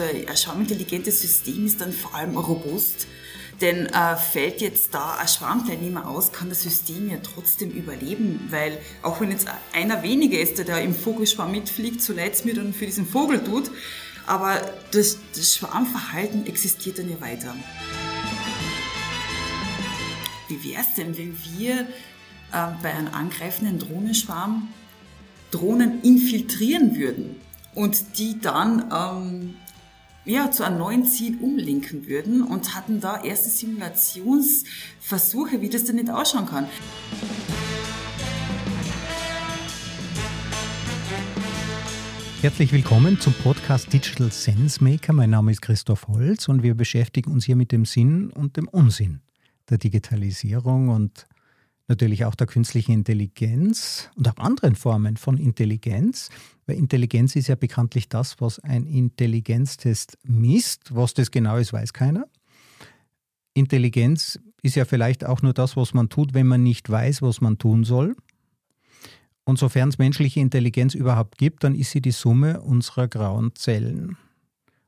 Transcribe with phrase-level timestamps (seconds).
[0.00, 3.06] also ein schwarmintelligentes System ist dann vor allem robust.
[3.60, 8.78] Denn äh, fällt jetzt da ein Schwarmteilnehmer aus, kann das System ja trotzdem überleben, weil
[9.02, 12.54] auch wenn jetzt einer weniger ist, der da im Vogelschwarm mitfliegt, so leid es mir
[12.54, 13.70] dann für diesen Vogel tut,
[14.26, 17.54] aber das, das Schwarmverhalten existiert dann ja weiter.
[20.48, 21.86] Wie wäre es denn, wenn wir äh,
[22.82, 24.68] bei einem angreifenden Drohnenschwarm
[25.52, 27.36] Drohnen infiltrieren würden
[27.76, 29.54] und die dann ähm,
[30.24, 35.96] ja, zu einem neuen Ziel umlenken würden und hatten da erste Simulationsversuche, wie das denn
[35.96, 36.66] nicht ausschauen kann.
[42.40, 45.12] Herzlich willkommen zum Podcast Digital Sense Maker.
[45.12, 48.68] Mein Name ist Christoph Holz und wir beschäftigen uns hier mit dem Sinn und dem
[48.68, 49.20] Unsinn
[49.68, 51.26] der Digitalisierung und
[51.88, 56.30] natürlich auch der künstlichen Intelligenz und auch anderen Formen von Intelligenz.
[56.66, 60.94] Weil Intelligenz ist ja bekanntlich das, was ein Intelligenztest misst.
[60.94, 62.26] Was das genau ist, weiß keiner.
[63.52, 67.40] Intelligenz ist ja vielleicht auch nur das, was man tut, wenn man nicht weiß, was
[67.40, 68.16] man tun soll.
[69.44, 74.16] Und sofern es menschliche Intelligenz überhaupt gibt, dann ist sie die Summe unserer grauen Zellen.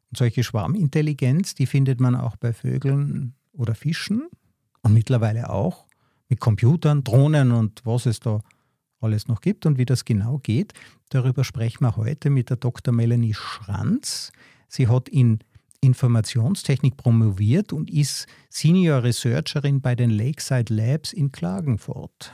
[0.08, 4.28] Und solche Schwarmintelligenz, die findet man auch bei Vögeln oder Fischen
[4.82, 5.85] und mittlerweile auch
[6.28, 8.40] mit Computern, Drohnen und was es da
[9.00, 10.72] alles noch gibt und wie das genau geht.
[11.10, 12.92] Darüber sprechen wir heute mit der Dr.
[12.92, 14.32] Melanie Schranz.
[14.68, 15.38] Sie hat in
[15.80, 22.32] Informationstechnik promoviert und ist Senior Researcherin bei den Lakeside Labs in Klagenfurt.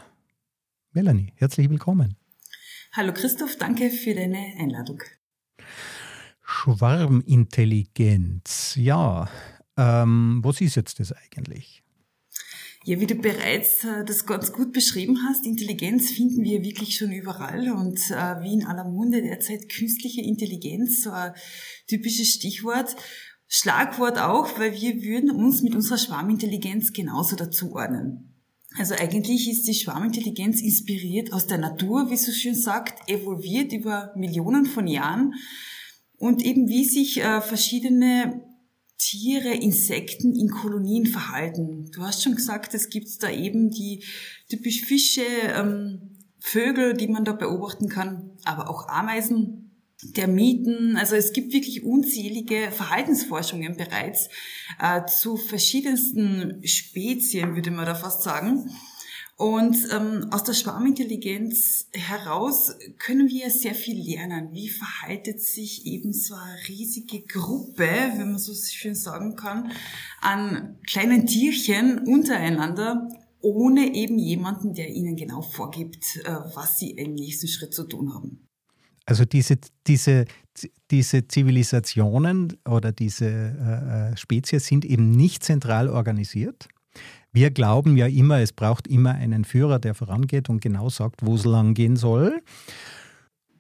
[0.93, 2.17] Melanie, herzlich willkommen.
[2.93, 5.03] Hallo Christoph, danke für deine Einladung.
[6.43, 9.29] Schwarmintelligenz, ja.
[9.77, 11.82] Ähm, was ist jetzt das eigentlich?
[12.85, 17.13] Ja, wie du bereits äh, das ganz gut beschrieben hast, Intelligenz finden wir wirklich schon
[17.13, 21.33] überall und äh, wie in aller Munde derzeit künstliche Intelligenz, so ein
[21.87, 22.97] typisches Stichwort.
[23.47, 28.33] Schlagwort auch, weil wir würden uns mit unserer Schwarmintelligenz genauso dazuordnen.
[28.79, 34.13] Also eigentlich ist die Schwarmintelligenz inspiriert aus der Natur, wie so schön sagt, evolviert über
[34.17, 35.35] Millionen von Jahren
[36.17, 38.52] und eben wie sich äh, verschiedene
[39.03, 41.91] Tiere, Insekten in Kolonien verhalten.
[41.93, 44.05] Du hast schon gesagt, es gibt da eben die
[44.49, 45.25] typisch Fische,
[45.57, 49.63] ähm, Vögel, die man da beobachten kann, aber auch Ameisen,
[50.15, 50.97] Termiten.
[50.97, 54.29] Also es gibt wirklich unzählige Verhaltensforschungen bereits
[54.81, 58.69] äh, zu verschiedensten Spezien, würde man da fast sagen.
[59.43, 64.51] Und ähm, aus der Schwarmintelligenz heraus können wir sehr viel lernen.
[64.53, 67.89] Wie verhaltet sich eben so eine riesige Gruppe,
[68.19, 69.73] wenn man so schön sagen kann,
[70.21, 73.09] an kleinen Tierchen untereinander,
[73.41, 78.15] ohne eben jemanden, der ihnen genau vorgibt, äh, was sie im nächsten Schritt zu tun
[78.15, 78.47] haben.
[79.07, 80.27] Also diese, diese,
[80.89, 86.69] diese Zivilisationen oder diese äh, äh Spezies sind eben nicht zentral organisiert,
[87.33, 91.35] wir glauben ja immer, es braucht immer einen Führer, der vorangeht und genau sagt, wo
[91.35, 92.43] es lang gehen soll.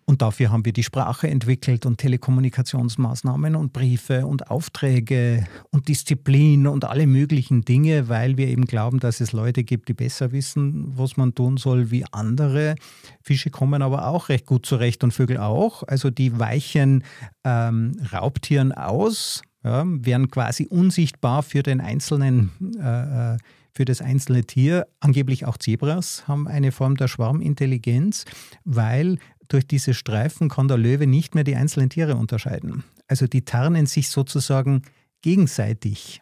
[0.04, 6.66] Und dafür haben wir die Sprache entwickelt und Telekommunikationsmaßnahmen und Briefe und Aufträge und Disziplin
[6.66, 10.92] und alle möglichen Dinge, weil wir eben glauben, dass es Leute gibt, die besser wissen,
[10.98, 12.74] was man tun soll wie andere.
[13.22, 15.84] Fische kommen aber auch recht gut zurecht und Vögel auch.
[15.84, 17.04] Also die weichen
[17.44, 23.38] ähm, Raubtieren aus, ja, werden quasi unsichtbar für den einzelnen äh, äh
[23.72, 24.86] für das einzelne Tier.
[25.00, 28.24] Angeblich auch Zebras haben eine Form der Schwarmintelligenz,
[28.64, 29.18] weil
[29.48, 32.84] durch diese Streifen kann der Löwe nicht mehr die einzelnen Tiere unterscheiden.
[33.08, 34.82] Also die tarnen sich sozusagen
[35.20, 36.20] gegenseitig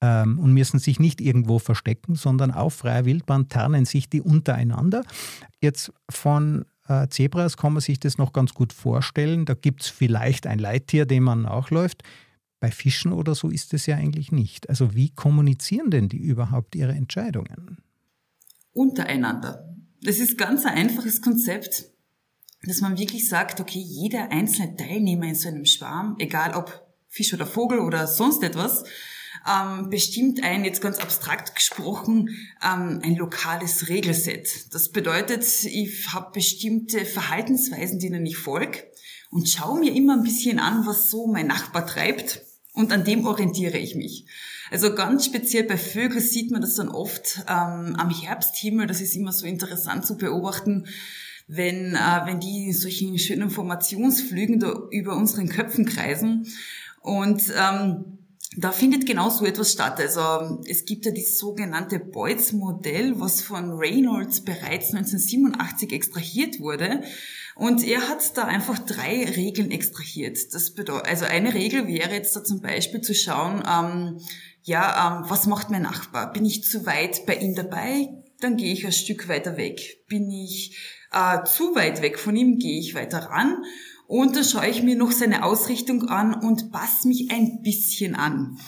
[0.00, 5.02] ähm, und müssen sich nicht irgendwo verstecken, sondern auf freier Wildbahn tarnen sich die untereinander.
[5.60, 9.44] Jetzt von äh, Zebras kann man sich das noch ganz gut vorstellen.
[9.44, 12.02] Da gibt es vielleicht ein Leittier, dem man nachläuft.
[12.60, 14.68] Bei Fischen oder so ist es ja eigentlich nicht.
[14.68, 17.78] Also wie kommunizieren denn die überhaupt ihre Entscheidungen?
[18.72, 19.74] Untereinander.
[20.02, 21.86] Das ist ganz ein einfaches Konzept,
[22.62, 27.32] dass man wirklich sagt, okay, jeder einzelne Teilnehmer in so einem Schwarm, egal ob Fisch
[27.32, 28.84] oder Vogel oder sonst etwas,
[29.48, 32.28] ähm, bestimmt ein, jetzt ganz abstrakt gesprochen,
[32.62, 34.74] ähm, ein lokales Regelset.
[34.74, 38.84] Das bedeutet, ich habe bestimmte Verhaltensweisen, denen ich folge
[39.30, 42.42] und schaue mir immer ein bisschen an, was so mein Nachbar treibt
[42.80, 44.24] und an dem orientiere ich mich.
[44.70, 48.86] Also ganz speziell bei Vögeln sieht man das dann oft ähm, am Herbsthimmel.
[48.86, 50.86] Das ist immer so interessant zu beobachten,
[51.46, 56.46] wenn, äh, wenn die in solchen schönen Formationsflügen da über unseren Köpfen kreisen.
[57.00, 58.18] Und ähm,
[58.56, 60.00] da findet genau so etwas statt.
[60.00, 67.02] Also es gibt ja das sogenannte Beutz-Modell, was von Reynolds bereits 1987 extrahiert wurde
[67.60, 70.54] Und er hat da einfach drei Regeln extrahiert.
[70.54, 74.18] Das bedeutet, also eine Regel wäre jetzt da zum Beispiel zu schauen, ähm,
[74.62, 76.32] ja, ähm, was macht mein Nachbar?
[76.32, 78.08] Bin ich zu weit bei ihm dabei?
[78.40, 80.06] Dann gehe ich ein Stück weiter weg.
[80.08, 80.74] Bin ich
[81.12, 83.62] äh, zu weit weg von ihm, gehe ich weiter ran.
[84.06, 88.58] Und dann schaue ich mir noch seine Ausrichtung an und passe mich ein bisschen an.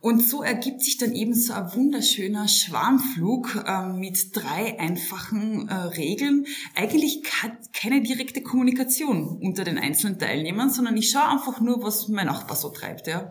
[0.00, 5.74] Und so ergibt sich dann eben so ein wunderschöner Schwarmflug äh, mit drei einfachen äh,
[5.74, 6.46] Regeln.
[6.74, 7.22] Eigentlich
[7.74, 12.56] keine direkte Kommunikation unter den einzelnen Teilnehmern, sondern ich schaue einfach nur, was mein Nachbar
[12.56, 13.08] so treibt.
[13.08, 13.30] Ja.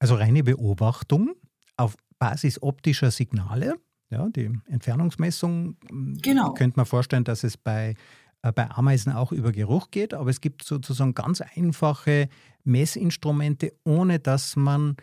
[0.00, 1.36] Also reine Beobachtung
[1.76, 3.76] auf Basis optischer Signale.
[4.10, 5.76] Ja, die Entfernungsmessung
[6.20, 6.54] genau.
[6.54, 7.94] könnte man vorstellen, dass es bei,
[8.42, 12.28] äh, bei Ameisen auch über Geruch geht, aber es gibt sozusagen ganz einfache
[12.64, 14.96] Messinstrumente, ohne dass man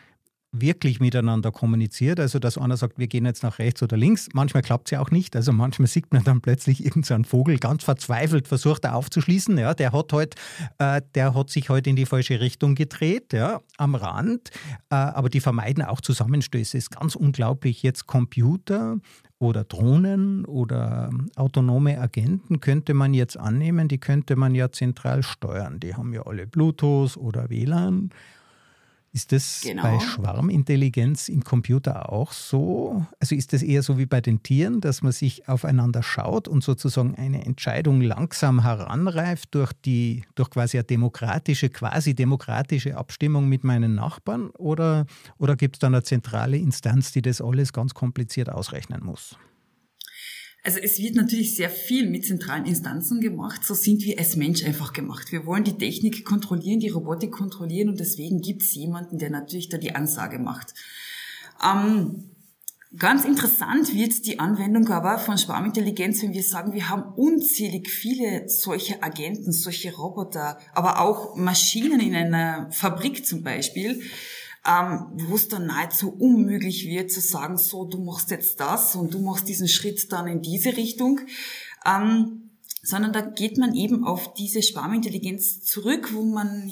[0.51, 2.19] wirklich miteinander kommuniziert.
[2.19, 4.29] Also, dass einer sagt, wir gehen jetzt nach rechts oder links.
[4.33, 5.35] Manchmal klappt es ja auch nicht.
[5.35, 9.57] Also, manchmal sieht man dann plötzlich irgendeinen Vogel ganz verzweifelt versucht, er aufzuschließen.
[9.57, 10.35] Ja, der hat halt,
[10.77, 14.49] äh, der hat sich heute halt in die falsche Richtung gedreht, ja, am Rand.
[14.89, 16.77] Äh, aber die vermeiden auch Zusammenstöße.
[16.77, 17.81] Ist ganz unglaublich.
[17.81, 18.97] Jetzt Computer
[19.39, 25.79] oder Drohnen oder autonome Agenten könnte man jetzt annehmen, die könnte man ja zentral steuern.
[25.79, 28.11] Die haben ja alle Bluetooth oder WLAN.
[29.13, 29.83] Ist das genau.
[29.83, 33.05] bei Schwarmintelligenz im Computer auch so?
[33.19, 36.63] Also ist das eher so wie bei den Tieren, dass man sich aufeinander schaut und
[36.63, 43.65] sozusagen eine Entscheidung langsam heranreift durch die durch quasi eine demokratische, quasi demokratische Abstimmung mit
[43.65, 44.49] meinen Nachbarn?
[44.51, 45.05] Oder,
[45.37, 49.37] oder gibt es da eine zentrale Instanz, die das alles ganz kompliziert ausrechnen muss?
[50.63, 53.63] Also es wird natürlich sehr viel mit zentralen Instanzen gemacht.
[53.63, 55.31] So sind wir als Mensch einfach gemacht.
[55.31, 59.69] Wir wollen die Technik kontrollieren, die Robotik kontrollieren und deswegen gibt es jemanden, der natürlich
[59.69, 60.75] da die Ansage macht.
[61.63, 62.29] Ähm,
[62.95, 68.47] ganz interessant wird die Anwendung aber von Schwarmintelligenz, wenn wir sagen, wir haben unzählig viele
[68.47, 74.03] solche Agenten, solche Roboter, aber auch Maschinen in einer Fabrik zum Beispiel,
[74.67, 79.13] ähm, wo es dann nahezu unmöglich wird zu sagen, so, du machst jetzt das und
[79.13, 81.21] du machst diesen Schritt dann in diese Richtung.
[81.85, 82.51] Ähm,
[82.83, 86.71] sondern da geht man eben auf diese Schwarmintelligenz zurück, wo man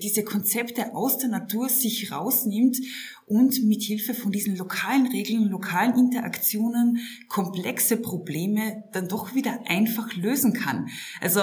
[0.00, 2.78] diese Konzepte aus der Natur sich rausnimmt
[3.26, 10.14] und mit Hilfe von diesen lokalen Regeln, lokalen Interaktionen komplexe Probleme dann doch wieder einfach
[10.14, 10.88] lösen kann.
[11.20, 11.40] Also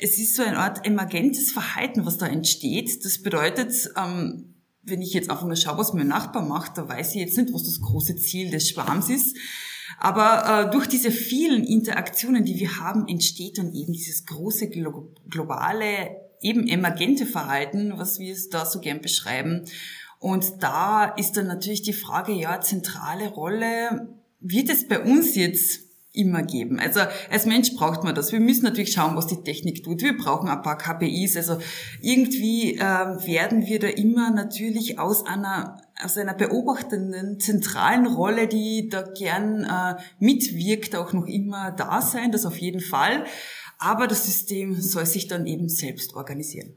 [0.00, 3.04] es ist so eine Art emergentes Verhalten, was da entsteht.
[3.04, 4.51] Das bedeutet, ähm,
[4.82, 7.52] wenn ich jetzt einfach nur schaue, was mein Nachbar macht, da weiß ich jetzt nicht,
[7.52, 9.36] was das große Ziel des Schwarms ist.
[9.98, 15.12] Aber äh, durch diese vielen Interaktionen, die wir haben, entsteht dann eben dieses große glo
[15.28, 19.64] globale, eben emergente Verhalten, was wir es da so gern beschreiben.
[20.18, 24.08] Und da ist dann natürlich die Frage, ja, zentrale Rolle,
[24.40, 25.80] wird es bei uns jetzt
[26.14, 26.78] immer geben.
[26.78, 27.00] Also
[27.30, 28.32] als Mensch braucht man das.
[28.32, 30.02] Wir müssen natürlich schauen, was die Technik tut.
[30.02, 31.36] Wir brauchen ein paar KPIs.
[31.36, 31.58] Also
[32.02, 38.88] irgendwie äh, werden wir da immer natürlich aus einer aus einer beobachtenden zentralen Rolle, die
[38.88, 42.32] da gern äh, mitwirkt, auch noch immer da sein.
[42.32, 43.24] Das auf jeden Fall.
[43.78, 46.74] Aber das System soll sich dann eben selbst organisieren.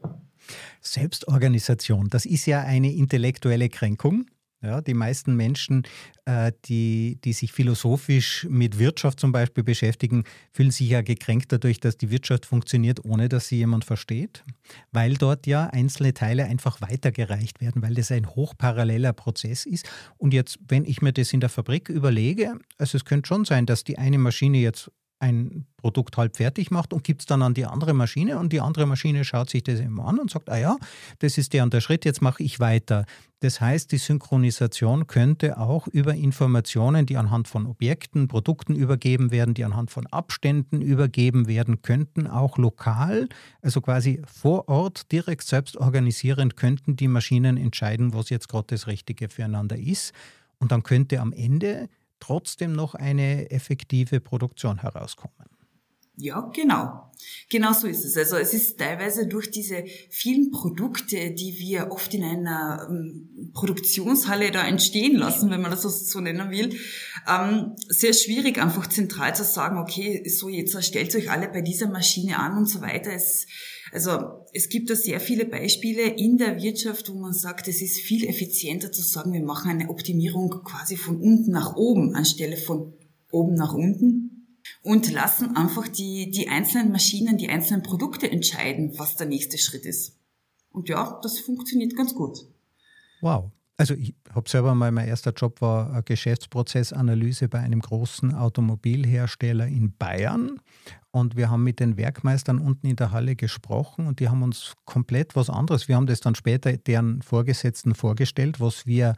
[0.80, 4.26] Selbstorganisation, das ist ja eine intellektuelle Kränkung.
[4.62, 5.82] Ja, die meisten Menschen,
[6.24, 11.78] äh, die, die sich philosophisch mit Wirtschaft zum Beispiel beschäftigen, fühlen sich ja gekränkt dadurch,
[11.78, 14.44] dass die Wirtschaft funktioniert, ohne dass sie jemand versteht,
[14.92, 19.88] weil dort ja einzelne Teile einfach weitergereicht werden, weil das ein hochparalleler Prozess ist.
[20.16, 23.66] Und jetzt, wenn ich mir das in der Fabrik überlege, also es könnte schon sein,
[23.66, 27.54] dass die eine Maschine jetzt ein Produkt halb fertig macht und gibt es dann an
[27.54, 30.58] die andere Maschine und die andere Maschine schaut sich das immer an und sagt, ah
[30.58, 30.76] ja,
[31.20, 33.06] das ist der und der Schritt, jetzt mache ich weiter.
[33.40, 39.54] Das heißt, die Synchronisation könnte auch über Informationen, die anhand von Objekten, Produkten übergeben werden,
[39.54, 43.28] die anhand von Abständen übergeben werden könnten, auch lokal,
[43.62, 48.86] also quasi vor Ort direkt selbst organisierend, könnten die Maschinen entscheiden, was jetzt gerade das
[48.86, 50.12] Richtige füreinander ist.
[50.58, 51.88] Und dann könnte am Ende
[52.20, 55.34] trotzdem noch eine effektive Produktion herauskommen.
[56.18, 57.12] Ja, genau.
[57.50, 58.16] Genau so ist es.
[58.16, 64.50] Also es ist teilweise durch diese vielen Produkte, die wir oft in einer ähm, Produktionshalle
[64.50, 66.78] da entstehen lassen, wenn man das so nennen will,
[67.28, 71.88] ähm, sehr schwierig einfach zentral zu sagen, okay, so jetzt stellt euch alle bei dieser
[71.88, 73.12] Maschine an und so weiter.
[73.12, 73.46] Es,
[73.92, 77.98] also es gibt da sehr viele Beispiele in der Wirtschaft, wo man sagt, es ist
[77.98, 82.94] viel effizienter zu sagen, wir machen eine Optimierung quasi von unten nach oben anstelle von
[83.30, 89.16] oben nach unten und lassen einfach die, die einzelnen Maschinen, die einzelnen Produkte entscheiden, was
[89.16, 90.18] der nächste Schritt ist.
[90.70, 92.38] Und ja, das funktioniert ganz gut.
[93.20, 93.50] Wow.
[93.78, 99.66] Also ich habe selber mal, mein erster Job war eine Geschäftsprozessanalyse bei einem großen Automobilhersteller
[99.66, 100.60] in Bayern.
[101.10, 104.74] und wir haben mit den Werkmeistern unten in der Halle gesprochen und die haben uns
[104.84, 105.88] komplett was anderes.
[105.88, 109.14] Wir haben das dann später deren Vorgesetzten vorgestellt, was wir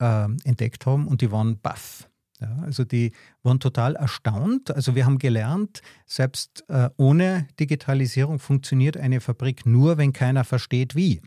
[0.00, 2.08] äh, entdeckt haben und die waren baff.
[2.40, 4.70] Ja, also die waren total erstaunt.
[4.70, 10.96] Also wir haben gelernt, selbst äh, ohne Digitalisierung funktioniert eine Fabrik nur, wenn keiner versteht,
[10.96, 11.20] wie.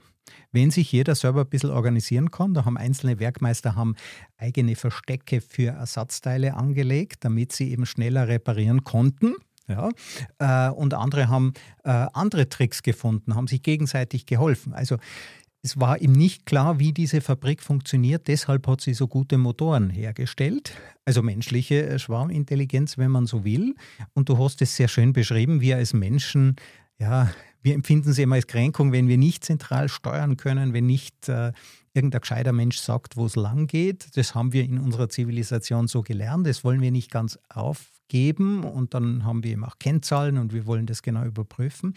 [0.51, 3.95] Wenn sich jeder selber ein bisschen organisieren kann, da haben einzelne Werkmeister haben
[4.37, 9.35] eigene Verstecke für Ersatzteile angelegt, damit sie eben schneller reparieren konnten.
[9.67, 9.89] Ja,
[10.39, 11.53] äh, und andere haben
[11.85, 14.73] äh, andere Tricks gefunden, haben sich gegenseitig geholfen.
[14.73, 14.97] Also
[15.65, 18.27] es war ihm nicht klar, wie diese Fabrik funktioniert.
[18.27, 20.73] Deshalb hat sie so gute Motoren hergestellt.
[21.05, 23.75] Also menschliche äh, Schwarmintelligenz, wenn man so will.
[24.13, 26.57] Und du hast es sehr schön beschrieben, wir als Menschen,
[26.99, 27.31] ja,
[27.63, 31.53] wir empfinden sie immer als Kränkung, wenn wir nicht zentral steuern können, wenn nicht äh,
[31.93, 34.17] irgendein gescheiter Mensch sagt, wo es lang geht.
[34.17, 36.45] Das haben wir in unserer Zivilisation so gelernt.
[36.45, 38.63] Das wollen wir nicht ganz aufgeben.
[38.63, 41.93] Und dann haben wir eben auch Kennzahlen und wir wollen das genau überprüfen.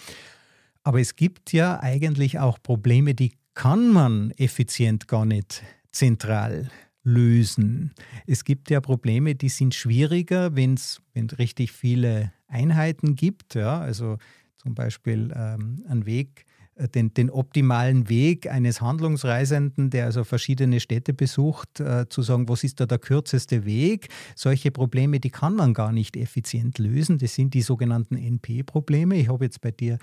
[0.84, 6.70] Aber es gibt ja eigentlich auch Probleme, die kann man effizient gar nicht zentral
[7.02, 7.92] lösen.
[8.26, 11.00] Es gibt ja Probleme, die sind schwieriger, wenn es
[11.38, 13.54] richtig viele Einheiten gibt.
[13.54, 14.18] Ja, also
[14.66, 16.44] zum Beispiel ähm, ein Weg,
[16.74, 22.48] äh, den, den, optimalen Weg eines Handlungsreisenden, der also verschiedene Städte besucht, äh, zu sagen,
[22.48, 24.08] was ist da der kürzeste Weg.
[24.34, 27.18] Solche Probleme, die kann man gar nicht effizient lösen.
[27.18, 29.14] Das sind die sogenannten NP-Probleme.
[29.16, 29.98] Ich habe jetzt bei dir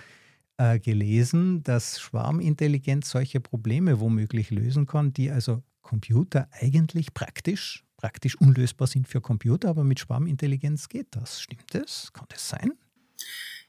[0.58, 8.40] äh, gelesen, dass Schwarmintelligenz solche Probleme womöglich lösen kann, die also Computer eigentlich praktisch, praktisch
[8.40, 11.42] unlösbar sind für Computer, aber mit Schwarmintelligenz geht das.
[11.42, 12.14] Stimmt das?
[12.14, 12.72] Kann das sein?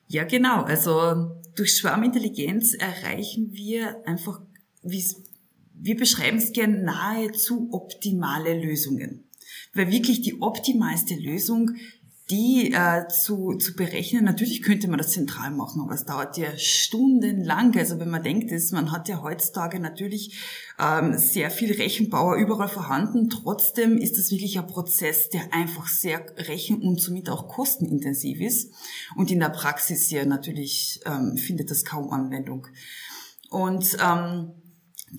[0.07, 0.63] Ja, genau.
[0.63, 4.41] Also durch Schwarmintelligenz erreichen wir einfach,
[4.83, 9.25] wir beschreiben es gern nahezu optimale Lösungen.
[9.73, 11.77] Weil wirklich die optimalste Lösung
[12.31, 14.25] die äh, zu, zu berechnen.
[14.25, 17.77] Natürlich könnte man das zentral machen, aber es dauert ja stundenlang.
[17.77, 20.41] Also wenn man denkt, ist, man hat ja heutzutage natürlich
[20.79, 23.29] ähm, sehr viel Rechenbauer überall vorhanden.
[23.29, 28.73] Trotzdem ist das wirklich ein Prozess, der einfach sehr rechen- und somit auch kostenintensiv ist.
[29.17, 32.67] Und in der Praxis ja natürlich ähm, findet das kaum Anwendung.
[33.51, 34.53] Und ähm,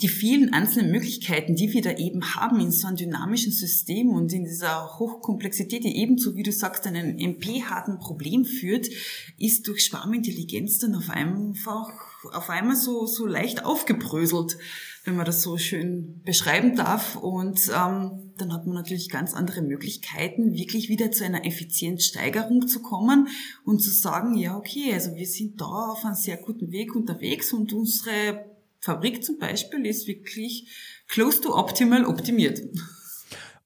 [0.02, 4.34] die vielen einzelnen Möglichkeiten, die wir da eben haben in so einem dynamischen System und
[4.34, 8.90] in dieser Hochkomplexität, die ebenso, wie du sagst, einen MP-harten Problem führt,
[9.38, 11.90] ist durch Schwarmintelligenz dann auf einfach,
[12.34, 14.58] auf einmal so, so leicht aufgebröselt,
[15.06, 17.16] wenn man das so schön beschreiben darf.
[17.16, 22.82] Und ähm, dann hat man natürlich ganz andere Möglichkeiten, wirklich wieder zu einer Effizienzsteigerung zu
[22.82, 23.30] kommen
[23.64, 27.54] und zu sagen, ja, okay, also wir sind da auf einem sehr guten Weg unterwegs
[27.54, 28.55] und unsere
[28.86, 30.70] Fabrik zum Beispiel ist wirklich
[31.08, 32.62] close to optimal optimiert.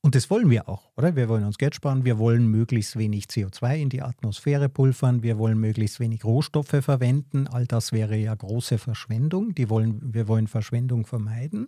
[0.02, 1.18] Und das wollen wir auch, oder?
[1.18, 5.38] Wir wollen uns Geld sparen, wir wollen möglichst wenig CO2 in die Atmosphäre pulvern, wir
[5.38, 7.48] wollen möglichst wenig Rohstoffe verwenden.
[7.48, 9.54] All das wäre ja große Verschwendung.
[9.56, 11.68] Die wollen, wir wollen Verschwendung vermeiden.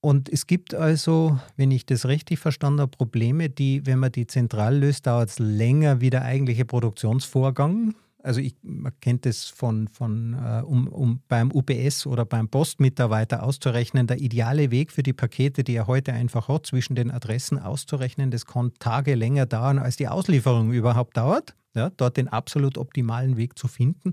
[0.00, 4.26] Und es gibt also, wenn ich das richtig verstanden habe, Probleme, die, wenn man die
[4.26, 7.94] zentral löst, dauert es länger wie der eigentliche Produktionsvorgang.
[8.22, 13.44] Also ich, man kennt es von, von äh, um, um beim UPS oder beim Postmitarbeiter
[13.44, 17.58] auszurechnen, der ideale Weg für die Pakete, die er heute einfach hat, zwischen den Adressen
[17.58, 21.54] auszurechnen, das kann Tage länger dauern, als die Auslieferung überhaupt dauert.
[21.74, 24.12] Ja, dort den absolut optimalen Weg zu finden.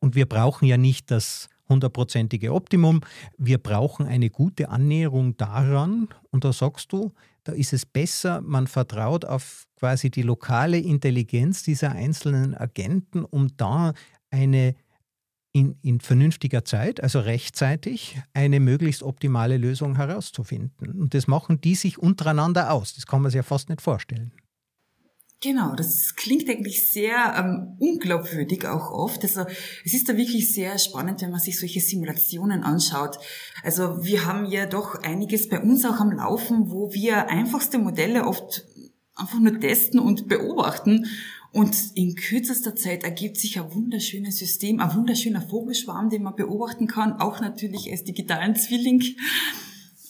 [0.00, 3.02] Und wir brauchen ja nicht das hundertprozentige Optimum.
[3.38, 6.08] Wir brauchen eine gute Annäherung daran.
[6.30, 7.12] Und da sagst du,
[7.44, 13.56] da ist es besser, man vertraut auf quasi die lokale Intelligenz dieser einzelnen Agenten, um
[13.56, 13.92] da
[14.30, 14.74] eine
[15.52, 21.00] in, in vernünftiger Zeit, also rechtzeitig, eine möglichst optimale Lösung herauszufinden.
[21.00, 22.94] Und das machen die sich untereinander aus.
[22.94, 24.32] Das kann man sich ja fast nicht vorstellen.
[25.44, 29.22] Genau, das klingt eigentlich sehr ähm, unglaubwürdig auch oft.
[29.24, 29.44] Also
[29.84, 33.18] es ist da wirklich sehr spannend, wenn man sich solche Simulationen anschaut.
[33.62, 38.26] Also wir haben ja doch einiges bei uns auch am Laufen, wo wir einfachste Modelle
[38.26, 38.64] oft
[39.16, 41.08] einfach nur testen und beobachten.
[41.52, 46.86] Und in kürzester Zeit ergibt sich ein wunderschönes System, ein wunderschöner Vogelschwarm, den man beobachten
[46.86, 49.04] kann, auch natürlich als digitalen Zwilling.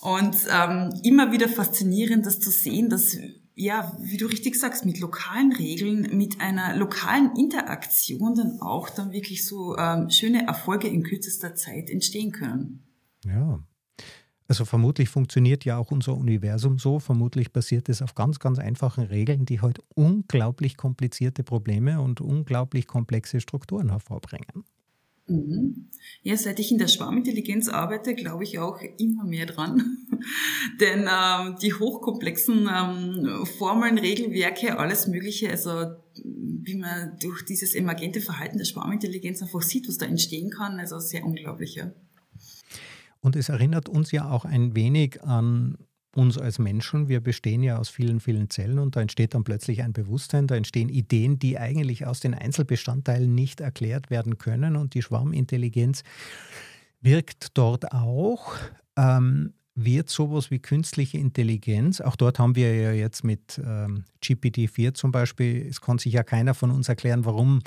[0.00, 3.16] Und ähm, immer wieder faszinierend, das zu sehen, dass
[3.54, 9.12] ja, wie du richtig sagst, mit lokalen Regeln, mit einer lokalen Interaktion dann auch dann
[9.12, 12.82] wirklich so ähm, schöne Erfolge in kürzester Zeit entstehen können.
[13.24, 13.60] Ja.
[14.46, 16.98] Also vermutlich funktioniert ja auch unser Universum so.
[16.98, 22.86] Vermutlich basiert es auf ganz, ganz einfachen Regeln, die heute unglaublich komplizierte Probleme und unglaublich
[22.86, 24.64] komplexe Strukturen hervorbringen.
[25.26, 25.88] Mhm.
[26.22, 29.98] Ja, seit ich in der Schwarmintelligenz arbeite, glaube ich auch immer mehr dran.
[30.80, 38.20] Denn ähm, die hochkomplexen ähm, Formeln, Regelwerke, alles Mögliche, also wie man durch dieses emergente
[38.20, 41.74] Verhalten der Schwarmintelligenz einfach sieht, was da entstehen kann, also sehr unglaublich.
[41.74, 41.92] Ja.
[43.20, 45.78] Und es erinnert uns ja auch ein wenig an
[46.16, 49.82] uns als Menschen, wir bestehen ja aus vielen, vielen Zellen und da entsteht dann plötzlich
[49.82, 54.94] ein Bewusstsein, da entstehen Ideen, die eigentlich aus den Einzelbestandteilen nicht erklärt werden können und
[54.94, 56.02] die Schwarmintelligenz
[57.00, 58.54] wirkt dort auch.
[58.96, 64.94] Ähm, wird sowas wie künstliche Intelligenz, auch dort haben wir ja jetzt mit ähm, GPT-4
[64.94, 67.58] zum Beispiel, es kann sich ja keiner von uns erklären, warum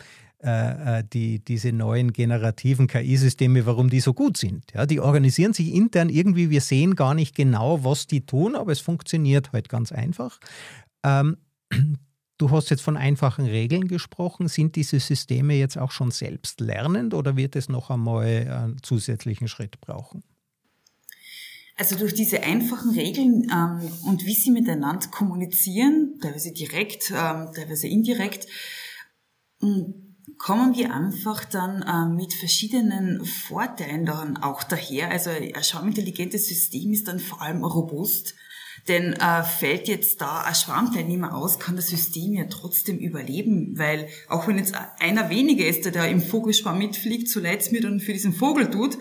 [0.43, 4.65] äh, äh, die, diese neuen generativen KI-Systeme, warum die so gut sind.
[4.71, 8.71] Ja, die organisieren sich intern irgendwie, wir sehen gar nicht genau, was die tun, aber
[8.71, 10.39] es funktioniert halt ganz einfach.
[11.03, 11.37] Ähm,
[12.37, 14.47] du hast jetzt von einfachen Regeln gesprochen.
[14.47, 19.47] Sind diese Systeme jetzt auch schon selbst lernend oder wird es noch einmal einen zusätzlichen
[19.47, 20.23] Schritt brauchen?
[21.77, 27.87] Also durch diese einfachen Regeln ähm, und wie sie miteinander kommunizieren, teilweise direkt, ähm, teilweise
[27.87, 28.47] indirekt,
[30.37, 35.09] kommen wir einfach dann äh, mit verschiedenen Vorteilen dann auch daher.
[35.09, 38.35] Also ein schwarmintelligentes System ist dann vor allem robust,
[38.87, 44.07] denn äh, fällt jetzt da ein Schwarmteilnehmer aus, kann das System ja trotzdem überleben, weil
[44.27, 47.81] auch wenn jetzt einer weniger ist, der da im Vogelschwarm mitfliegt, so leid es mir
[47.81, 48.97] dann für diesen Vogel tut,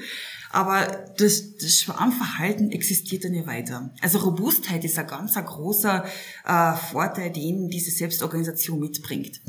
[0.51, 3.91] aber das, das Schwarmverhalten existiert dann ja weiter.
[4.01, 6.05] Also Robustheit ist ein ganz ein großer
[6.45, 9.41] äh, Vorteil, den diese Selbstorganisation mitbringt.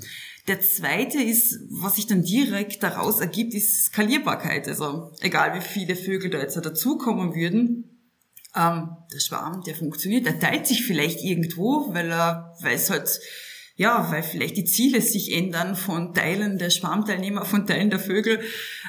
[0.47, 4.67] Der zweite ist, was sich dann direkt daraus ergibt, ist Skalierbarkeit.
[4.67, 7.97] Also egal wie viele Vögel da jetzt dazukommen würden,
[8.55, 13.19] ähm, der Schwarm, der funktioniert, der teilt sich vielleicht irgendwo, weil er, weil es halt,
[13.75, 18.39] ja, weil vielleicht die Ziele sich ändern von Teilen der Schwarmteilnehmer, von Teilen der Vögel.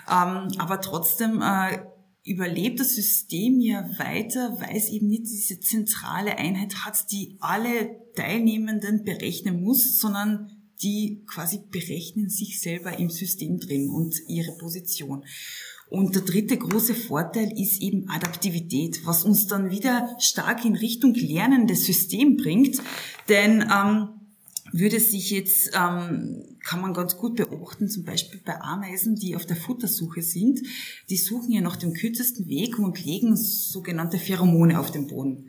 [0.09, 1.81] Ähm, aber trotzdem äh,
[2.25, 7.91] überlebt das System ja weiter, weil es eben nicht diese zentrale Einheit hat, die alle
[8.15, 15.25] Teilnehmenden berechnen muss, sondern die quasi berechnen sich selber im System drin und ihre Position.
[15.91, 21.15] Und der dritte große Vorteil ist eben Adaptivität, was uns dann wieder stark in Richtung
[21.15, 22.83] lernendes System bringt.
[23.29, 24.09] Denn ähm,
[24.73, 29.47] würde sich jetzt, ähm, kann man ganz gut beobachten, zum Beispiel bei Ameisen, die auf
[29.47, 30.61] der Futtersuche sind,
[31.09, 35.49] die suchen ja nach dem kürzesten Weg und legen sogenannte Pheromone auf den Boden.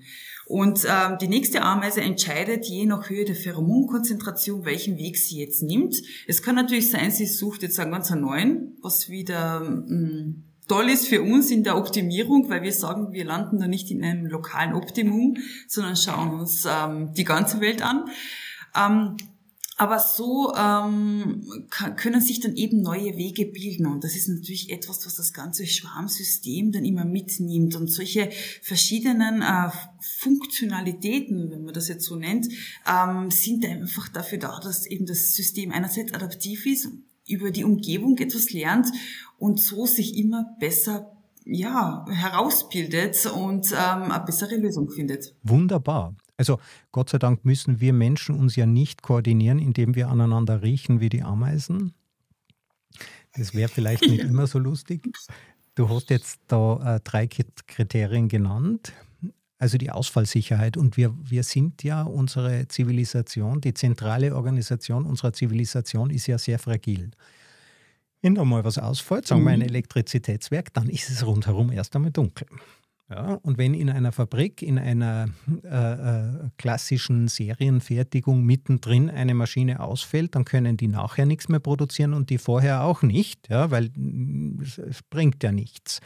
[0.49, 5.61] Und ähm, die nächste Ameise entscheidet je nach Höhe der Pheromonkonzentration, welchen Weg sie jetzt
[5.61, 5.95] nimmt.
[6.25, 11.07] Es kann natürlich sein, sie sucht jetzt einen ganz neuen, was wieder ähm, toll ist
[11.07, 14.73] für uns in der Optimierung, weil wir sagen, wir landen da nicht in einem lokalen
[14.73, 18.05] Optimum, sondern schauen uns ähm, die ganze Welt an.
[18.75, 19.17] Ähm,
[19.79, 23.85] aber so ähm, können sich dann eben neue Wege bilden.
[23.85, 27.77] Und das ist natürlich etwas, was das ganze Schwarmsystem dann immer mitnimmt.
[27.77, 28.29] Und solche
[28.61, 29.69] verschiedenen äh,
[30.01, 32.49] Funktionalitäten, wenn man das jetzt so nennt,
[32.85, 36.89] ähm, sind einfach dafür da, dass eben das System einerseits adaptiv ist,
[37.25, 38.87] über die Umgebung etwas lernt
[39.37, 41.09] und so sich immer besser
[41.45, 45.33] ja, herausbildet und ähm, eine bessere Lösung findet.
[45.43, 46.15] Wunderbar.
[46.39, 46.57] Also
[46.93, 51.09] Gott sei Dank müssen wir Menschen uns ja nicht koordinieren, indem wir aneinander riechen wie
[51.09, 51.93] die Ameisen.
[53.33, 55.01] Das wäre vielleicht nicht immer so lustig.
[55.75, 58.93] Du hast jetzt da äh, drei Kriterien genannt.
[59.57, 60.77] Also die Ausfallsicherheit.
[60.77, 66.57] Und wir, wir sind ja unsere Zivilisation, die zentrale Organisation unserer Zivilisation ist ja sehr
[66.57, 67.11] fragil.
[68.21, 69.65] Wenn da mal was ausfällt, sagen wir ein mhm.
[69.65, 72.47] Elektrizitätswerk, dann ist es rundherum erst einmal dunkel.
[73.09, 75.29] Ja, und wenn in einer Fabrik, in einer
[75.63, 82.13] äh, äh, klassischen Serienfertigung mittendrin eine Maschine ausfällt, dann können die nachher nichts mehr produzieren
[82.13, 86.01] und die vorher auch nicht, ja, weil mm, es, bringt ja nichts.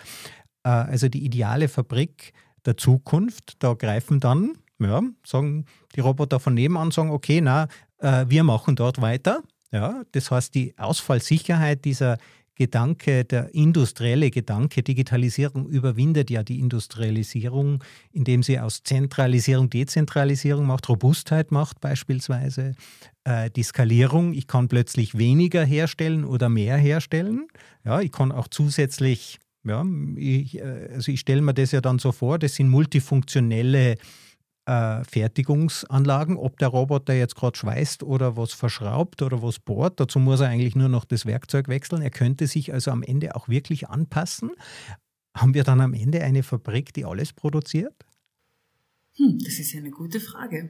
[0.63, 2.31] Äh, also die ideale Fabrik
[2.65, 5.65] der Zukunft, da greifen dann, ja, sagen
[5.97, 9.43] die Roboter von nebenan, sagen, okay, na, äh, wir machen dort weiter.
[9.73, 12.17] Ja, das heißt, die Ausfallsicherheit dieser
[12.55, 20.87] Gedanke, der industrielle Gedanke, Digitalisierung überwindet ja die Industrialisierung, indem sie aus Zentralisierung Dezentralisierung macht,
[20.87, 22.73] Robustheit macht beispielsweise,
[23.23, 24.33] äh, die Skalierung.
[24.33, 27.47] Ich kann plötzlich weniger herstellen oder mehr herstellen.
[27.83, 29.83] Ja, ich kann auch zusätzlich, ja,
[30.15, 33.95] ich, äh, also ich stelle mir das ja dann so vor, das sind multifunktionelle
[34.65, 39.99] äh, Fertigungsanlagen, ob der Roboter jetzt gerade schweißt oder was verschraubt oder was bohrt.
[39.99, 42.01] Dazu muss er eigentlich nur noch das Werkzeug wechseln.
[42.01, 44.51] Er könnte sich also am Ende auch wirklich anpassen.
[45.35, 47.93] Haben wir dann am Ende eine Fabrik, die alles produziert?
[49.15, 50.69] Hm, das ist eine gute Frage.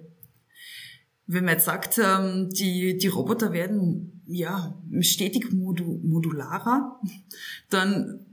[1.26, 7.00] Wenn man jetzt sagt, ähm, die, die Roboter werden ja stetig modu modularer,
[7.70, 8.26] dann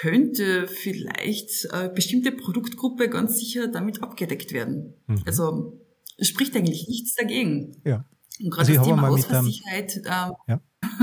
[0.00, 4.94] könnte vielleicht eine bestimmte Produktgruppe ganz sicher damit abgedeckt werden.
[5.06, 5.22] Mhm.
[5.24, 5.80] Also
[6.18, 7.76] es spricht eigentlich nichts dagegen.
[7.84, 8.04] Ja.
[8.42, 9.96] Und gerade also das Thema Ausfallsicherheit.
[10.04, 10.60] Ähm, ja.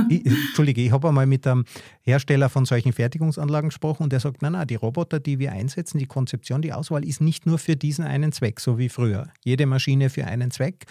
[0.10, 1.64] ich, Entschuldige, ich habe einmal mit einem
[2.02, 5.98] Hersteller von solchen Fertigungsanlagen gesprochen und der sagt, nein, nein, die Roboter, die wir einsetzen,
[5.98, 9.30] die Konzeption, die Auswahl ist nicht nur für diesen einen Zweck, so wie früher.
[9.46, 10.86] Jede Maschine für einen Zweck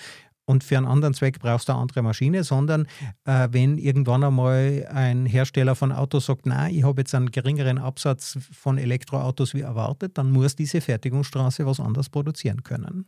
[0.51, 2.87] und für einen anderen Zweck brauchst du eine andere Maschine, sondern
[3.25, 7.79] äh, wenn irgendwann einmal ein Hersteller von Autos sagt, nein, ich habe jetzt einen geringeren
[7.79, 13.07] Absatz von Elektroautos wie erwartet, dann muss diese Fertigungsstraße was anderes produzieren können.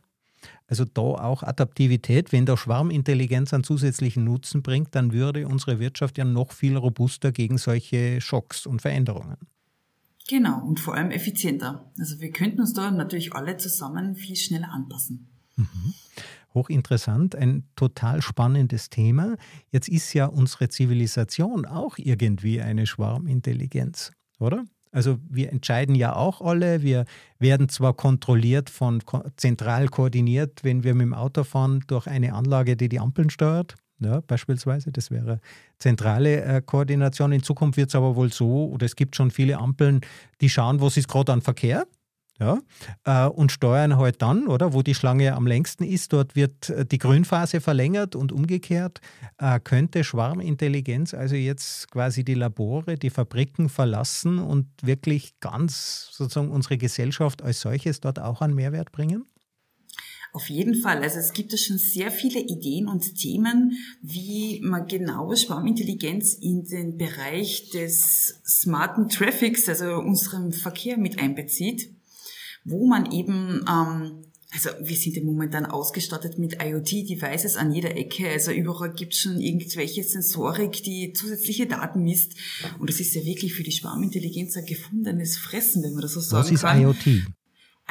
[0.67, 6.17] Also da auch Adaptivität, wenn der Schwarmintelligenz einen zusätzlichen Nutzen bringt, dann würde unsere Wirtschaft
[6.17, 9.37] ja noch viel robuster gegen solche Schocks und Veränderungen.
[10.29, 11.91] Genau, und vor allem effizienter.
[11.99, 15.27] Also wir könnten uns da natürlich alle zusammen viel schneller anpassen.
[15.57, 15.93] Mhm.
[16.53, 19.35] Hochinteressant, ein total spannendes Thema.
[19.69, 24.65] Jetzt ist ja unsere Zivilisation auch irgendwie eine Schwarmintelligenz, oder?
[24.91, 27.05] Also wir entscheiden ja auch alle, wir
[27.39, 29.01] werden zwar kontrolliert von
[29.37, 33.75] zentral koordiniert, wenn wir mit dem Auto fahren, durch eine Anlage, die die Ampeln steuert,
[33.99, 35.39] ja, beispielsweise, das wäre
[35.79, 37.31] zentrale äh, Koordination.
[37.31, 40.01] In Zukunft wird es aber wohl so, oder es gibt schon viele Ampeln,
[40.41, 41.85] die schauen, was ist gerade an Verkehr
[42.39, 42.59] ja,
[43.05, 46.85] äh, und steuern halt dann, oder, wo die Schlange am längsten ist, dort wird äh,
[46.85, 49.01] die Grünphase verlängert und umgekehrt
[49.37, 56.49] äh, könnte Schwarmintelligenz also jetzt quasi die Labore, die Fabriken verlassen und wirklich ganz sozusagen
[56.49, 59.25] unsere Gesellschaft als solches dort auch einen Mehrwert bringen?
[60.33, 61.03] Auf jeden Fall.
[61.03, 66.63] Also es gibt ja schon sehr viele Ideen und Themen, wie man genau Schwarmintelligenz in
[66.63, 71.91] den Bereich des smarten Traffics, also unserem Verkehr mit einbezieht
[72.63, 74.23] wo man eben ähm,
[74.53, 78.29] also wir sind ja momentan ausgestattet mit IoT-Devices an jeder Ecke.
[78.29, 82.33] Also überall gibt es schon irgendwelche Sensorik, die zusätzliche Daten misst.
[82.77, 86.19] Und das ist ja wirklich für die Schwarmintelligenz ein gefundenes Fressen, wenn man das so
[86.19, 86.81] sagen Was ist kann.
[86.81, 87.23] IoT?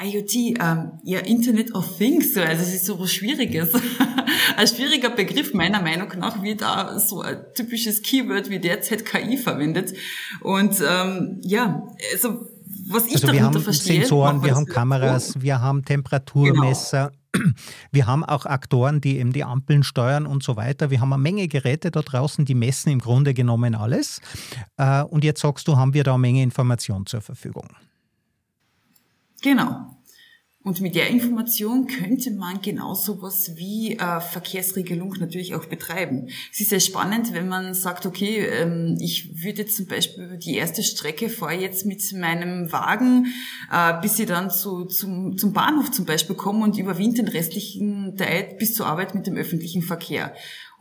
[0.00, 3.70] IoT, ähm, ja, Internet of Things, also es ist so was Schwieriges.
[4.56, 9.36] ein schwieriger Begriff meiner Meinung nach wird da so ein typisches Keyword wie derzeit KI
[9.36, 9.92] verwendet.
[10.40, 12.46] Und ähm, ja, also
[12.88, 17.08] was ich also wir haben verstehe, Sensoren, wir haben Kameras, wir haben Temperaturmesser.
[17.08, 17.16] Genau.
[17.90, 20.90] Wir haben auch Aktoren, die eben die Ampeln steuern und so weiter.
[20.90, 24.20] Wir haben eine Menge Geräte da draußen, die messen im Grunde genommen alles.
[24.76, 27.68] Äh, und jetzt sagst du, haben wir da eine Menge Information zur Verfügung.
[29.42, 29.96] Genau.
[30.64, 36.28] Und mit der Information könnte man genau sowas wie äh, Verkehrsregelung natürlich auch betreiben.
[36.52, 40.84] Es ist sehr spannend, wenn man sagt, okay, ähm, ich würde zum Beispiel die erste
[40.84, 43.26] Strecke fahre jetzt mit meinem Wagen,
[43.72, 48.16] äh, bis ich dann zu, zum, zum Bahnhof zum Beispiel komme und überwinde den restlichen
[48.16, 50.32] Teil bis zur Arbeit mit dem öffentlichen Verkehr.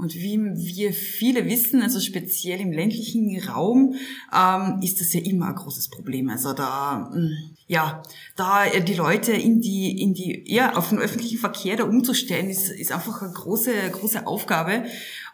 [0.02, 3.94] Und wie wir viele wissen, also speziell im ländlichen Raum,
[4.36, 6.28] ähm, ist das ja immer ein großes Problem.
[6.30, 8.02] Also da, mm, ja,
[8.36, 12.72] da die Leute in die, in die, ja, auf den öffentlichen Verkehr da umzustellen, ist,
[12.72, 14.86] ist einfach eine große, große Aufgabe.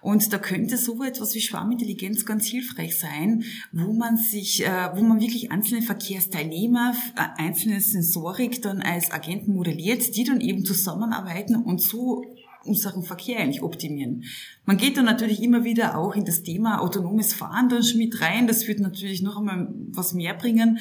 [0.01, 5.01] Und da könnte so etwas wie Schwarmintelligenz ganz hilfreich sein, wo man sich, äh, wo
[5.01, 11.55] man wirklich einzelne Verkehrsteilnehmer, äh, einzelne Sensorik dann als Agenten modelliert, die dann eben zusammenarbeiten
[11.55, 12.25] und so
[12.63, 14.23] unseren Verkehr eigentlich optimieren.
[14.65, 18.21] Man geht dann natürlich immer wieder auch in das Thema autonomes Fahren dann schon mit
[18.21, 18.47] rein.
[18.47, 20.79] Das wird natürlich noch einmal was mehr bringen.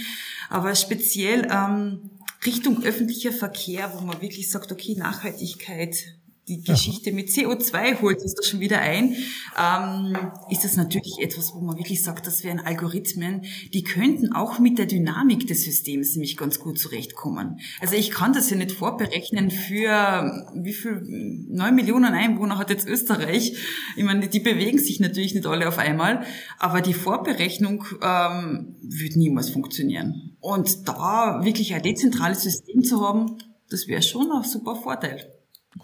[0.50, 2.10] Aber speziell ähm,
[2.44, 6.16] Richtung öffentlicher Verkehr, wo man wirklich sagt, okay, Nachhaltigkeit
[6.48, 9.16] die Geschichte mit CO2 holt uns da schon wieder ein,
[9.58, 10.16] ähm,
[10.48, 13.42] ist das natürlich etwas, wo man wirklich sagt, das wären Algorithmen,
[13.74, 17.58] die könnten auch mit der Dynamik des Systems nämlich ganz gut zurechtkommen.
[17.80, 21.02] Also ich kann das ja nicht vorberechnen für wie viel,
[21.48, 23.56] neun Millionen Einwohner hat jetzt Österreich.
[23.96, 26.24] Ich meine, die bewegen sich natürlich nicht alle auf einmal,
[26.58, 30.36] aber die Vorberechnung ähm, wird niemals funktionieren.
[30.38, 35.32] Und da wirklich ein dezentrales System zu haben, das wäre schon ein super Vorteil.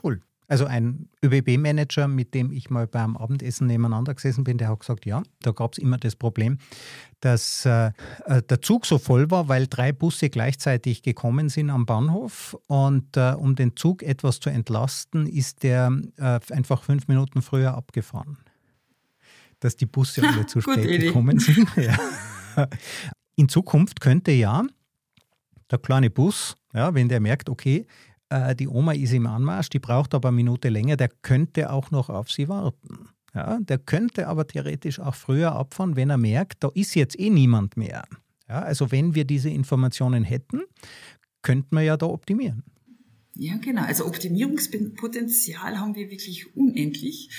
[0.03, 0.23] Cool.
[0.53, 5.07] Also ein ÖBB-Manager, mit dem ich mal beim Abendessen nebeneinander gesessen bin, der hat gesagt,
[5.07, 6.59] ja, da gab es immer das Problem,
[7.21, 7.93] dass äh,
[8.27, 12.55] äh, der Zug so voll war, weil drei Busse gleichzeitig gekommen sind am Bahnhof.
[12.67, 17.73] Und äh, um den Zug etwas zu entlasten, ist der äh, einfach fünf Minuten früher
[17.73, 18.37] abgefahren.
[19.59, 21.67] Dass die Busse alle zu spät gekommen sind.
[21.77, 21.97] ja.
[23.37, 24.67] In Zukunft könnte ja
[25.71, 27.87] der kleine Bus, ja, wenn der merkt, okay,
[28.33, 31.91] äh, die Oma ist im Anmarsch, die braucht aber eine Minute länger, der könnte auch
[31.91, 33.09] noch auf sie warten.
[33.35, 37.31] Ja, der könnte aber theoretisch auch früher abfahren, wenn er merkt, da ist jetzt eh
[37.31, 38.05] niemand mehr.
[38.49, 40.63] Ja, also wenn wir diese Informationen hätten,
[41.41, 42.63] könnten wir ja da optimieren.
[43.35, 43.83] Ja, genau.
[43.85, 47.31] Also Optimierungspotenzial haben wir wirklich unendlich.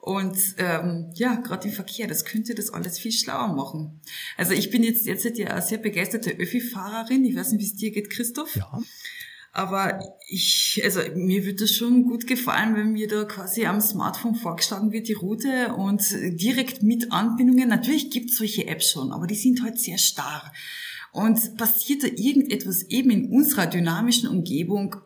[0.00, 4.00] Und ähm, ja, gerade im Verkehr, das könnte das alles viel schlauer machen.
[4.36, 7.24] Also ich bin jetzt jetzt ja eine sehr begeisterte Öffi-Fahrerin.
[7.24, 8.54] Ich weiß nicht, wie es dir geht, Christoph.
[8.56, 8.80] Ja.
[9.56, 14.34] Aber ich, also mir würde das schon gut gefallen, wenn mir da quasi am Smartphone
[14.34, 17.68] vorgeschlagen wird, die Route und direkt mit Anbindungen.
[17.68, 20.52] Natürlich gibt es solche Apps schon, aber die sind halt sehr starr.
[21.12, 24.96] Und passiert da irgendetwas eben in unserer dynamischen Umgebung,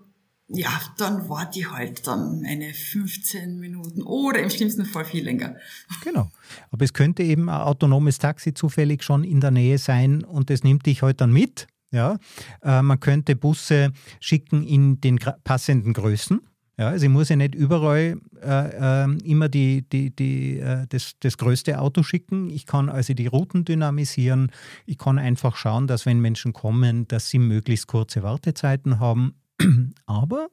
[0.48, 5.56] ja, dann warte ich halt dann eine 15 Minuten oder im schlimmsten Fall viel länger.
[6.02, 6.30] Genau.
[6.70, 10.64] Aber es könnte eben ein autonomes Taxi zufällig schon in der Nähe sein und das
[10.64, 11.66] nimmt dich halt dann mit.
[11.90, 12.18] Ja,
[12.62, 16.40] äh, man könnte Busse schicken in den passenden Größen.
[16.78, 21.14] Ja, also ich muss ja nicht überall äh, äh, immer die, die, die, äh, das,
[21.18, 22.50] das größte Auto schicken.
[22.50, 24.52] Ich kann also die Routen dynamisieren.
[24.86, 29.34] Ich kann einfach schauen, dass wenn Menschen kommen, dass sie möglichst kurze Wartezeiten haben.
[30.06, 30.48] Aber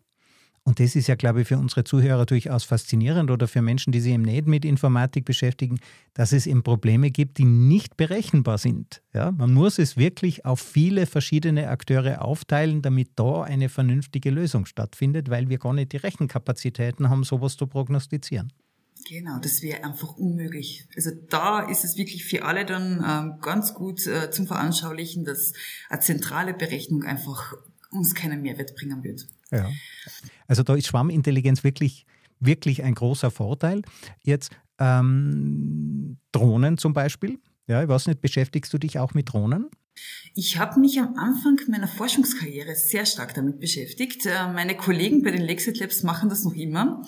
[0.68, 4.02] und das ist ja, glaube ich, für unsere Zuhörer durchaus faszinierend oder für Menschen, die
[4.02, 5.80] sich eben nicht mit Informatik beschäftigen,
[6.16, 9.04] dass es eben Probleme gibt, die nicht berechenbar sind.
[9.14, 14.66] Ja, man muss es wirklich auf viele verschiedene Akteure aufteilen, damit da eine vernünftige Lösung
[14.66, 18.52] stattfindet, weil wir gar nicht die Rechenkapazitäten haben, sowas zu prognostizieren.
[19.08, 20.88] Genau, das wäre einfach unmöglich.
[20.96, 25.54] Also da ist es wirklich für alle dann ähm, ganz gut äh, zum Veranschaulichen, dass
[25.90, 27.54] eine zentrale Berechnung einfach
[27.92, 29.28] uns keinen Mehrwert bringen wird.
[29.52, 29.70] Ja.
[30.48, 32.06] Also da ist Schwarmintelligenz wirklich,
[32.40, 33.82] wirklich ein großer Vorteil.
[34.24, 37.40] Jetzt ähm, Drohnen zum Beispiel.
[37.68, 39.70] Ja, ich weiß nicht, beschäftigst du dich auch mit Drohnen?
[40.34, 44.26] Ich habe mich am Anfang meiner Forschungskarriere sehr stark damit beschäftigt.
[44.26, 47.02] Äh, meine Kollegen bei den Lexit Labs machen das noch immer.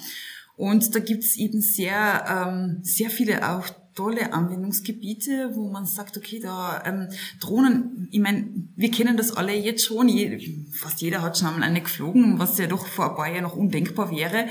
[0.56, 6.18] Und da gibt es eben sehr, ähm, sehr viele auch tolle Anwendungsgebiete, wo man sagt,
[6.18, 11.22] okay, da ähm, Drohnen, ich meine, wir kennen das alle jetzt schon, je, fast jeder
[11.24, 14.48] hat schon einmal eine geflogen, was ja doch vor ein paar Jahren noch undenkbar wäre.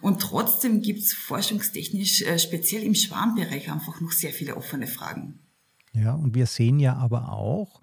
[0.00, 5.40] Und trotzdem gibt's forschungstechnisch, äh, speziell im Schwarmbereich, einfach noch sehr viele offene Fragen.
[5.92, 7.80] Ja, und wir sehen ja aber auch,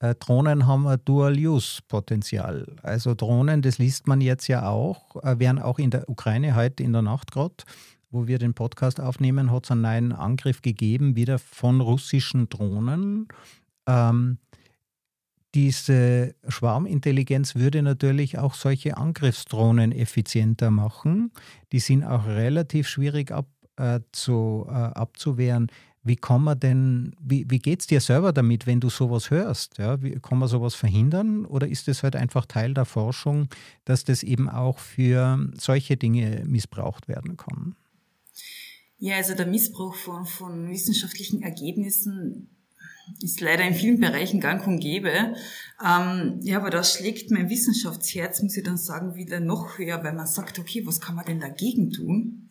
[0.00, 2.76] äh, Drohnen haben ein Dual-Use-Potenzial.
[2.82, 6.82] Also Drohnen, das liest man jetzt ja auch, äh, werden auch in der Ukraine heute
[6.82, 7.54] in der Nacht gerade
[8.10, 13.28] wo wir den Podcast aufnehmen, hat es einen neuen Angriff gegeben, wieder von russischen Drohnen.
[13.86, 14.38] Ähm,
[15.54, 21.32] diese Schwarmintelligenz würde natürlich auch solche Angriffsdrohnen effizienter machen.
[21.72, 25.68] Die sind auch relativ schwierig ab, äh, zu, äh, abzuwehren.
[26.02, 29.78] Wie kann man denn, wie, wie geht es dir selber damit, wenn du sowas hörst?
[29.78, 33.48] Ja, wie, kann man sowas verhindern oder ist es halt einfach Teil der Forschung,
[33.84, 37.74] dass das eben auch für solche Dinge missbraucht werden kann?
[38.98, 42.48] Ja, also der Missbrauch von, von wissenschaftlichen Ergebnissen
[43.22, 45.34] ist leider in vielen Bereichen gang und gäbe.
[45.84, 50.14] Ähm, ja, aber da schlägt mein Wissenschaftsherz, muss ich dann sagen, wieder noch höher, weil
[50.14, 52.48] man sagt, okay, was kann man denn dagegen tun?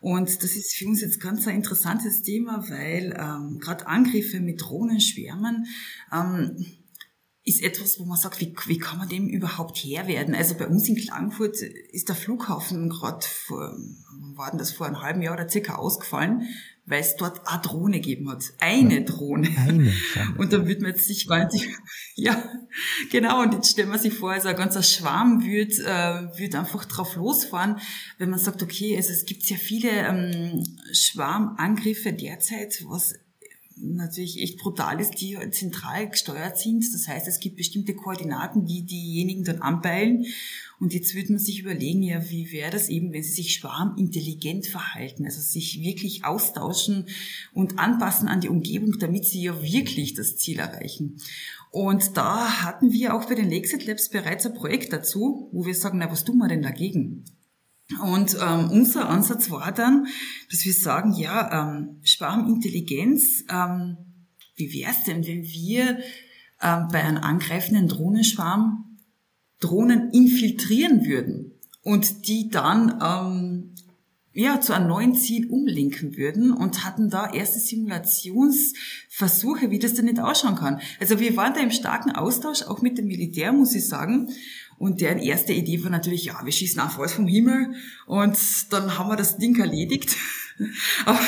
[0.00, 4.60] Und das ist für uns jetzt ganz ein interessantes Thema, weil ähm, gerade Angriffe mit
[4.60, 5.66] Drohnenschwärmen
[6.12, 6.66] ähm,
[7.44, 10.34] ist etwas, wo man sagt, wie, wie kann man dem überhaupt Herr werden?
[10.34, 13.76] Also bei uns in Klagenfurt ist der Flughafen gerade vor,
[14.34, 16.48] war denn das vor einem halben Jahr oder circa ausgefallen,
[16.86, 18.44] weil es dort eine Drohne gegeben hat.
[18.60, 19.50] Eine Drohne.
[19.58, 19.92] Eine.
[20.38, 21.68] Und dann wird man jetzt sich gar nicht,
[22.14, 22.42] ja,
[23.10, 26.84] genau, und jetzt stellen wir sich vor, also ein ganzer Schwarm wird, äh, wird einfach
[26.86, 27.78] drauf losfahren,
[28.18, 33.14] wenn man sagt, okay, also es gibt sehr viele ähm, Schwarmangriffe derzeit, was
[33.76, 36.84] natürlich echt brutal ist, die zentral gesteuert sind.
[36.92, 40.24] Das heißt, es gibt bestimmte Koordinaten, die diejenigen dann anpeilen.
[40.80, 44.66] Und jetzt würde man sich überlegen, ja, wie wäre das eben, wenn sie sich schwarmintelligent
[44.66, 47.06] verhalten, also sich wirklich austauschen
[47.52, 51.16] und anpassen an die Umgebung, damit sie ja wirklich das Ziel erreichen.
[51.70, 55.74] Und da hatten wir auch bei den Lexit Labs bereits ein Projekt dazu, wo wir
[55.74, 57.24] sagen, na, was tun wir denn dagegen?
[58.02, 60.06] Und ähm, unser Ansatz war dann,
[60.50, 63.98] dass wir sagen, ja, ähm, Schwarmintelligenz, ähm,
[64.56, 65.98] wie wäre es denn, wenn wir
[66.62, 68.98] ähm, bei einem angreifenden Drohnenschwarm
[69.60, 73.74] Drohnen infiltrieren würden und die dann ähm,
[74.34, 80.06] ja, zu einem neuen Ziel umlenken würden und hatten da erste Simulationsversuche, wie das denn
[80.06, 80.80] nicht ausschauen kann.
[80.98, 84.30] Also wir waren da im starken Austausch, auch mit dem Militär, muss ich sagen.
[84.78, 87.74] Und deren erste Idee war natürlich, ja, wir schießen einfach alles vom Himmel
[88.06, 88.36] und
[88.70, 90.16] dann haben wir das Ding erledigt.
[91.04, 91.18] Aber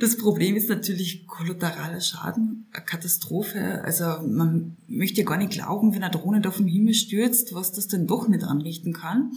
[0.00, 3.82] das Problem ist natürlich kollateraler Schaden, eine Katastrophe.
[3.84, 7.72] Also man möchte ja gar nicht glauben, wenn eine Drohne da vom Himmel stürzt, was
[7.72, 9.32] das denn doch nicht anrichten kann.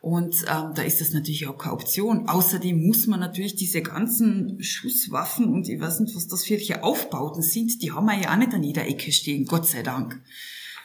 [0.00, 2.28] Und ähm, da ist das natürlich auch keine Option.
[2.28, 6.84] Außerdem muss man natürlich diese ganzen Schusswaffen und ich weiß nicht, was das für welche
[6.84, 10.20] Aufbauten sind, die haben wir ja auch nicht an jeder Ecke stehen, Gott sei Dank.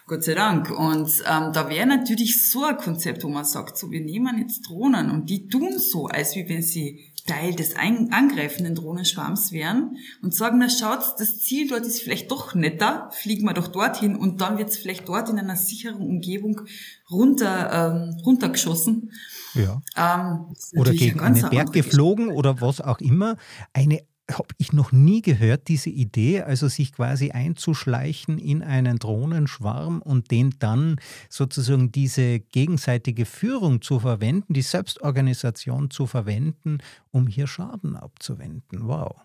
[0.08, 0.70] Gott sei Dank.
[0.72, 4.68] Und ähm, da wäre natürlich so ein Konzept, wo man sagt, so wir nehmen jetzt
[4.68, 10.34] Drohnen und die tun so, als wie wenn sie Teil des angreifenden Drohnenschwarms wären und
[10.34, 14.42] sagen, na schaut, das Ziel dort ist vielleicht doch netter, fliegen wir doch dorthin und
[14.42, 16.62] dann wird es vielleicht dort in einer sicheren Umgebung
[17.12, 19.12] runter, ähm, runtergeschossen.
[19.54, 19.82] Ja.
[19.96, 23.38] Ähm, oder gegen einen Berg geflogen oder was auch immer.
[23.74, 24.02] Eine
[24.34, 30.32] habe ich noch nie gehört, diese Idee, also sich quasi einzuschleichen in einen Drohnenschwarm und
[30.32, 36.80] den dann sozusagen diese gegenseitige Führung zu verwenden, die Selbstorganisation zu verwenden,
[37.12, 38.88] um hier Schaden abzuwenden.
[38.88, 39.16] Wow.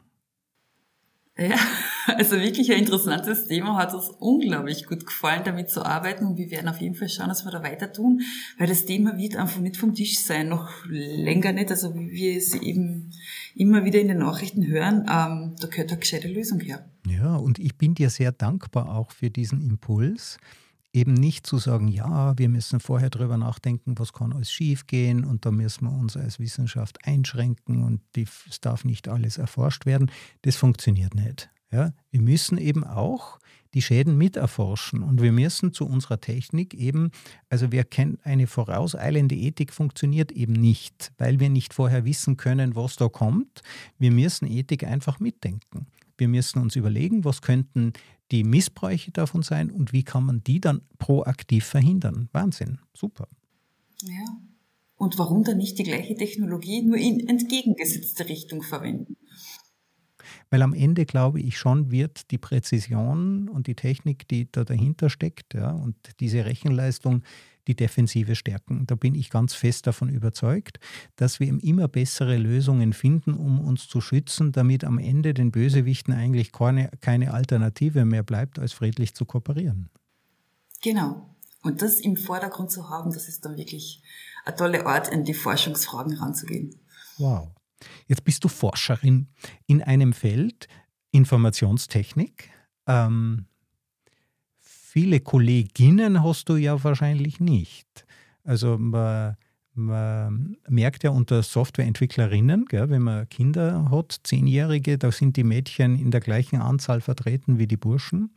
[1.39, 1.57] Ja,
[2.07, 6.25] also wirklich ein interessantes Thema, hat uns unglaublich gut gefallen, damit zu arbeiten.
[6.25, 8.23] Und wir werden auf jeden Fall schauen, dass wir da weiter tun,
[8.59, 12.37] weil das Thema wird einfach nicht vom Tisch sein, noch länger nicht, also wie wir
[12.37, 13.11] es eben
[13.55, 16.89] immer wieder in den Nachrichten hören, ähm, da gehört eine gescheite Lösung her.
[17.07, 20.39] Ja, und ich bin dir sehr dankbar auch für diesen Impuls,
[20.97, 25.45] eben nicht zu sagen, ja, wir müssen vorher darüber nachdenken, was kann alles schiefgehen und
[25.45, 30.11] da müssen wir uns als Wissenschaft einschränken und es darf nicht alles erforscht werden.
[30.43, 31.51] Das funktioniert nicht.
[31.71, 31.93] Ja?
[32.11, 33.39] Wir müssen eben auch
[33.75, 37.11] die Schäden miterforschen und wir müssen zu unserer Technik eben,
[37.51, 42.75] also wir kennen eine vorauseilende Ethik funktioniert eben nicht, weil wir nicht vorher wissen können,
[42.75, 43.61] was da kommt.
[43.99, 45.89] Wir müssen Ethik einfach mitdenken.
[46.17, 47.93] Wir müssen uns überlegen, was könnten
[48.31, 52.29] die Missbräuche davon sein und wie kann man die dann proaktiv verhindern.
[52.33, 53.29] Wahnsinn, super.
[54.03, 54.25] Ja.
[54.97, 59.17] Und warum dann nicht die gleiche Technologie nur in entgegengesetzte Richtung verwenden?
[60.51, 65.11] Weil am Ende, glaube ich, schon wird die Präzision und die Technik, die da dahinter
[65.11, 67.23] steckt, ja, und diese Rechenleistung
[67.67, 68.87] die Defensive stärken.
[68.87, 70.79] Da bin ich ganz fest davon überzeugt,
[71.17, 76.15] dass wir immer bessere Lösungen finden, um uns zu schützen, damit am Ende den Bösewichten
[76.15, 79.91] eigentlich keine, keine Alternative mehr bleibt, als friedlich zu kooperieren.
[80.83, 81.35] Genau.
[81.63, 84.03] Und das im Vordergrund zu haben, das ist dann wirklich
[84.45, 86.79] eine tolle Art, in die Forschungsfragen ranzugehen.
[87.19, 87.49] Wow.
[88.07, 89.29] Jetzt bist du Forscherin
[89.67, 90.69] in einem Feld
[91.11, 92.51] Informationstechnik.
[92.87, 93.47] Ähm,
[94.97, 98.07] viele Kolleginnen hast du ja wahrscheinlich nicht.
[98.45, 99.37] Also man,
[99.75, 105.99] man merkt ja unter Softwareentwicklerinnen, gell, wenn man Kinder hat, Zehnjährige, da sind die Mädchen
[105.99, 108.33] in der gleichen Anzahl vertreten wie die Burschen.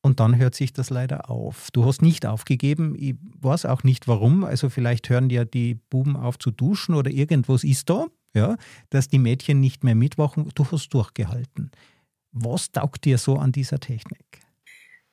[0.00, 1.68] Und dann hört sich das leider auf.
[1.70, 4.42] Du hast nicht aufgegeben, ich weiß auch nicht warum.
[4.42, 8.56] Also vielleicht hören ja die Buben auf zu duschen oder irgendwas ist da, ja,
[8.90, 10.50] dass die Mädchen nicht mehr mitwachen.
[10.56, 11.70] Du hast durchgehalten.
[12.32, 14.41] Was taugt dir so an dieser Technik?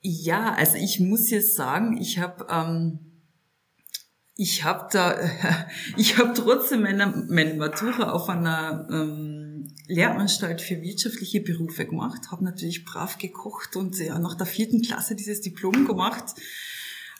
[0.01, 2.99] Ja, also ich muss jetzt sagen, ich habe ähm,
[4.35, 5.17] ich habe da
[5.97, 12.45] ich habe trotzdem meine, meine Matura auf einer ähm, Lehranstalt für wirtschaftliche Berufe gemacht, habe
[12.45, 16.35] natürlich brav gekocht und ja, nach der vierten Klasse dieses Diplom gemacht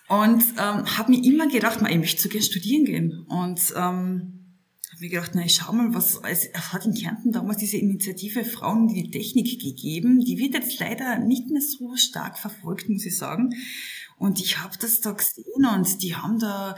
[0.09, 3.25] und ähm, habe mir immer gedacht, ich möchte so gerne studieren gehen.
[3.29, 4.38] Und ähm,
[4.99, 8.89] mir gedacht, na, ich schau mal, was, es hat in Kärnten damals diese Initiative Frauen
[8.89, 10.19] in die Technik gegeben.
[10.19, 13.49] Die wird jetzt leider nicht mehr so stark verfolgt, muss ich sagen.
[14.17, 16.75] Und ich habe das da gesehen und die haben da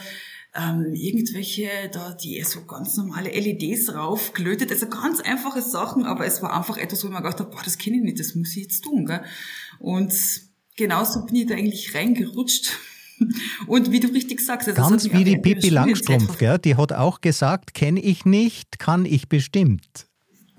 [0.53, 6.41] ähm, irgendwelche, da die so ganz normale LEDs raufgelötet, also ganz einfache Sachen, aber es
[6.41, 8.55] war einfach etwas, wo ich mir gedacht habe, boah, das kenne ich nicht, das muss
[8.55, 9.05] ich jetzt tun.
[9.05, 9.23] Gell?
[9.79, 10.13] Und
[10.75, 12.77] genauso bin ich da eigentlich reingerutscht
[13.67, 16.59] und wie du richtig sagst, also ganz wie die Pippi Langstrumpf, gell?
[16.59, 20.07] die hat auch gesagt, kenne ich nicht, kann ich bestimmt.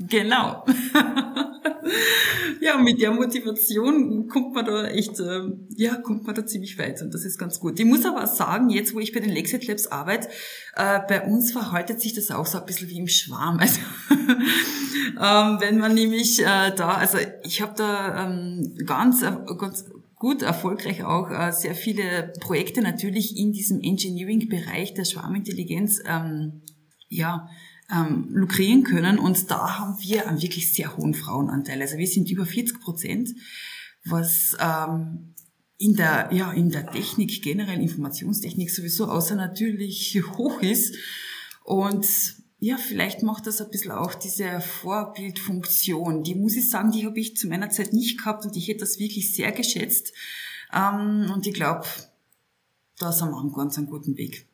[0.08, 0.64] Genau.
[2.60, 5.42] ja, mit der Motivation kommt man da echt, äh,
[5.76, 7.78] ja, kommt man da ziemlich weit und das ist ganz gut.
[7.78, 10.28] Ich muss aber sagen, jetzt wo ich bei den Lexit Labs arbeite,
[10.76, 13.60] äh, bei uns verhaltet sich das auch so ein bisschen wie im Schwarm.
[13.72, 13.80] Also
[15.20, 19.84] ähm, wenn man nämlich äh, da, also ich habe da ähm, ganz, äh, ganz
[20.22, 26.62] gut erfolgreich auch äh, sehr viele Projekte natürlich in diesem Engineering-Bereich der Schwarmintelligenz ähm,
[27.08, 27.48] ja,
[27.92, 29.18] ähm, lukrieren können.
[29.18, 31.80] Und da haben wir einen wirklich sehr hohen Frauenanteil.
[31.80, 33.30] Also wir sind über 40 Prozent,
[34.04, 35.34] was ähm,
[35.76, 40.94] in der, ja, in der Technik, generell Informationstechnik sowieso außer natürlich hoch ist.
[41.64, 42.06] Und
[42.62, 46.22] ja, vielleicht macht das ein bisschen auch diese Vorbildfunktion.
[46.22, 48.80] Die muss ich sagen, die habe ich zu meiner Zeit nicht gehabt und ich hätte
[48.80, 50.12] das wirklich sehr geschätzt.
[50.72, 51.88] Ähm, und ich glaube,
[52.98, 54.46] da sind wir auf ganz einem guten Weg.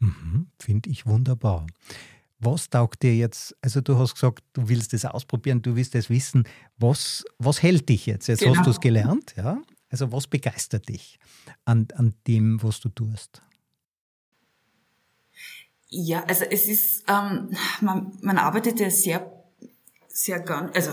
[0.00, 1.66] Mhm, Finde ich wunderbar.
[2.38, 3.54] Was taugt dir jetzt?
[3.60, 6.44] Also du hast gesagt, du willst das ausprobieren, du willst das wissen.
[6.78, 8.28] Was, was hält dich jetzt?
[8.28, 8.56] Jetzt genau.
[8.56, 9.60] hast du es gelernt, ja?
[9.90, 11.18] Also was begeistert dich
[11.66, 13.42] an, an dem, was du tust?
[15.94, 17.50] Ja, also es ist, ähm,
[17.82, 19.30] man, man arbeitet ja sehr,
[20.08, 20.92] sehr ganz, also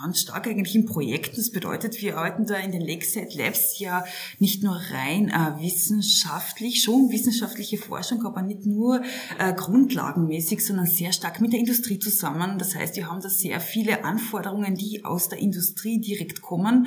[0.00, 1.36] ganz stark eigentlich in Projekten.
[1.36, 4.06] Das bedeutet, wir arbeiten da in den Lakeside Labs ja
[4.38, 9.02] nicht nur rein äh, wissenschaftlich, schon wissenschaftliche Forschung, aber nicht nur
[9.38, 12.56] äh, grundlagenmäßig, sondern sehr stark mit der Industrie zusammen.
[12.56, 16.86] Das heißt, wir haben da sehr viele Anforderungen, die aus der Industrie direkt kommen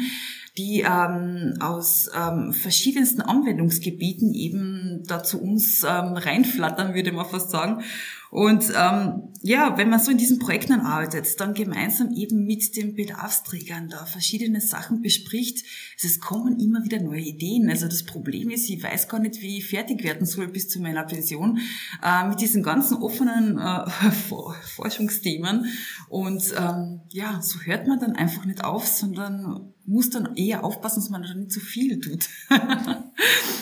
[0.57, 7.51] die ähm, aus ähm, verschiedensten Anwendungsgebieten eben da zu uns ähm, reinflattern, würde man fast
[7.51, 7.83] sagen.
[8.31, 12.95] Und ähm, ja, wenn man so in diesen Projekten arbeitet, dann gemeinsam eben mit den
[12.95, 15.65] Bedarfsträgern da verschiedene Sachen bespricht,
[16.01, 17.69] es kommen immer wieder neue Ideen.
[17.69, 20.79] Also das Problem ist, ich weiß gar nicht, wie ich fertig werden soll bis zu
[20.79, 21.59] meiner Pension
[22.01, 23.85] äh, mit diesen ganzen offenen äh,
[24.75, 25.65] Forschungsthemen.
[26.07, 31.01] Und ähm, ja, so hört man dann einfach nicht auf, sondern muss dann eher aufpassen,
[31.01, 32.29] dass man da nicht zu viel tut.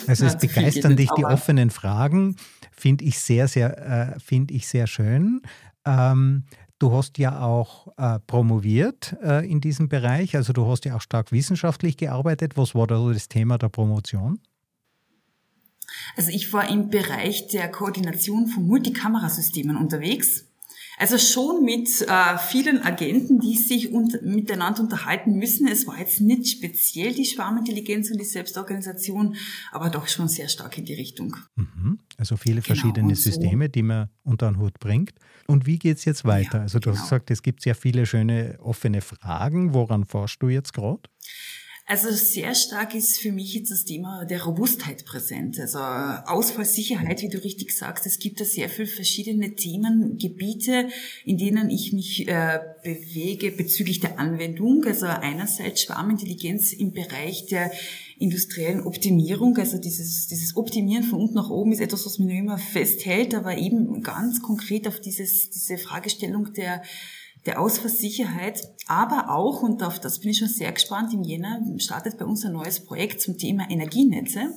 [0.06, 2.36] also es begeistern dich die offenen Fragen,
[2.80, 5.42] finde ich sehr, sehr, äh, finde ich sehr schön.
[5.84, 6.44] Ähm,
[6.78, 11.00] du hast ja auch äh, promoviert äh, in diesem Bereich, also du hast ja auch
[11.00, 12.56] stark wissenschaftlich gearbeitet.
[12.56, 14.40] Was war da so das Thema der Promotion?
[16.16, 20.46] Also ich war im Bereich der Koordination von Multikamerasystemen unterwegs.
[21.00, 25.66] Also schon mit äh, vielen Agenten, die sich und, miteinander unterhalten müssen.
[25.66, 29.34] Es war jetzt nicht speziell die Schwarmintelligenz und die Selbstorganisation,
[29.72, 31.38] aber doch schon sehr stark in die Richtung.
[31.56, 32.00] Mhm.
[32.18, 33.70] Also viele genau, verschiedene genau, Systeme, so.
[33.70, 35.12] die man unter den Hut bringt.
[35.46, 36.58] Und wie geht es jetzt weiter?
[36.58, 37.00] Ja, also du genau.
[37.00, 39.72] hast gesagt, es gibt sehr viele schöne offene Fragen.
[39.72, 41.00] Woran forschst du jetzt gerade?
[41.90, 45.58] Also sehr stark ist für mich jetzt das Thema der Robustheit präsent.
[45.58, 48.06] Also Ausfallsicherheit, wie du richtig sagst.
[48.06, 50.86] Es gibt da sehr viele verschiedene Themen, Gebiete,
[51.24, 54.84] in denen ich mich äh, bewege bezüglich der Anwendung.
[54.84, 57.72] Also einerseits Schwarmintelligenz im Bereich der
[58.20, 59.56] industriellen Optimierung.
[59.56, 63.58] Also dieses, dieses Optimieren von unten nach oben ist etwas, was mir immer festhält, aber
[63.58, 66.82] eben ganz konkret auf dieses, diese Fragestellung der
[67.46, 72.18] der Ausfallsicherheit, aber auch, und auf das bin ich schon sehr gespannt, im Jänner startet
[72.18, 74.52] bei uns ein neues Projekt zum Thema Energienetze.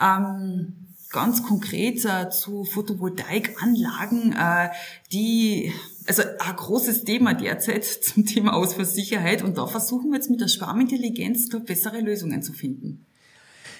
[0.00, 4.70] Ähm, ganz konkret äh, zu Photovoltaikanlagen, äh,
[5.12, 5.72] die
[6.06, 10.48] also ein großes Thema derzeit zum Thema Ausfallsicherheit und da versuchen wir jetzt mit der
[10.48, 13.06] Schwarmintelligenz da bessere Lösungen zu finden.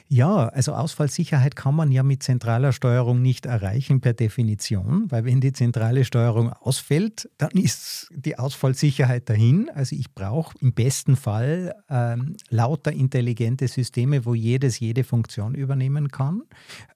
[0.09, 5.41] Ja, also Ausfallsicherheit kann man ja mit zentraler Steuerung nicht erreichen per Definition, weil wenn
[5.41, 9.71] die zentrale Steuerung ausfällt, dann ist die Ausfallsicherheit dahin.
[9.75, 16.09] Also ich brauche im besten Fall ähm, lauter intelligente Systeme, wo jedes jede Funktion übernehmen
[16.09, 16.43] kann.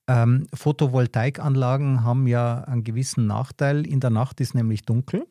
[0.09, 3.87] Ähm, Photovoltaikanlagen haben ja einen gewissen Nachteil.
[3.87, 5.27] In der Nacht ist nämlich dunkel.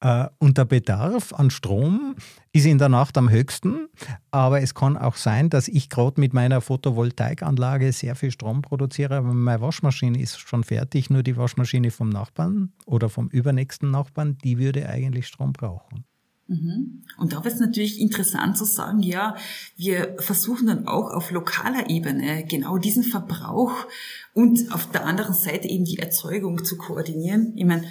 [0.00, 2.16] Äh, und der Bedarf an Strom
[2.52, 3.88] ist in der Nacht am höchsten,
[4.30, 9.16] aber es kann auch sein, dass ich gerade mit meiner Photovoltaikanlage sehr viel Strom produziere,
[9.16, 14.38] aber meine Waschmaschine ist schon fertig, nur die Waschmaschine vom Nachbarn oder vom übernächsten Nachbarn,
[14.44, 16.04] die würde eigentlich Strom brauchen.
[16.46, 17.02] Mhm.
[17.16, 19.34] Und da wird es natürlich interessant zu sagen, ja,
[19.76, 23.72] wir versuchen dann auch auf lokaler Ebene genau diesen Verbrauch
[24.34, 27.54] und auf der anderen Seite eben die Erzeugung zu koordinieren.
[27.56, 27.84] Ich meine,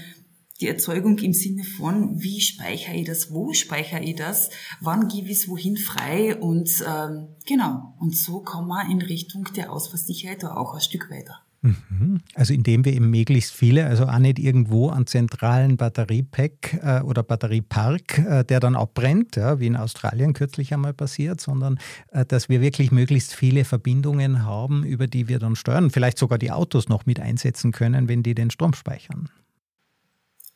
[0.63, 4.49] die Erzeugung im Sinne von, wie speichere ich das, wo speichere ich das,
[4.79, 7.93] wann gebe ich es wohin frei und ähm, genau.
[7.99, 11.41] Und so kommen wir in Richtung der Ausfallsicherheit auch ein Stück weiter.
[11.63, 12.21] Mhm.
[12.33, 17.23] Also indem wir eben möglichst viele, also auch nicht irgendwo einen zentralen Batteriepack äh, oder
[17.23, 21.77] Batteriepark, äh, der dann abbrennt, ja, wie in Australien kürzlich einmal passiert, sondern
[22.11, 26.37] äh, dass wir wirklich möglichst viele Verbindungen haben, über die wir dann steuern, vielleicht sogar
[26.37, 29.29] die Autos noch mit einsetzen können, wenn die den Strom speichern.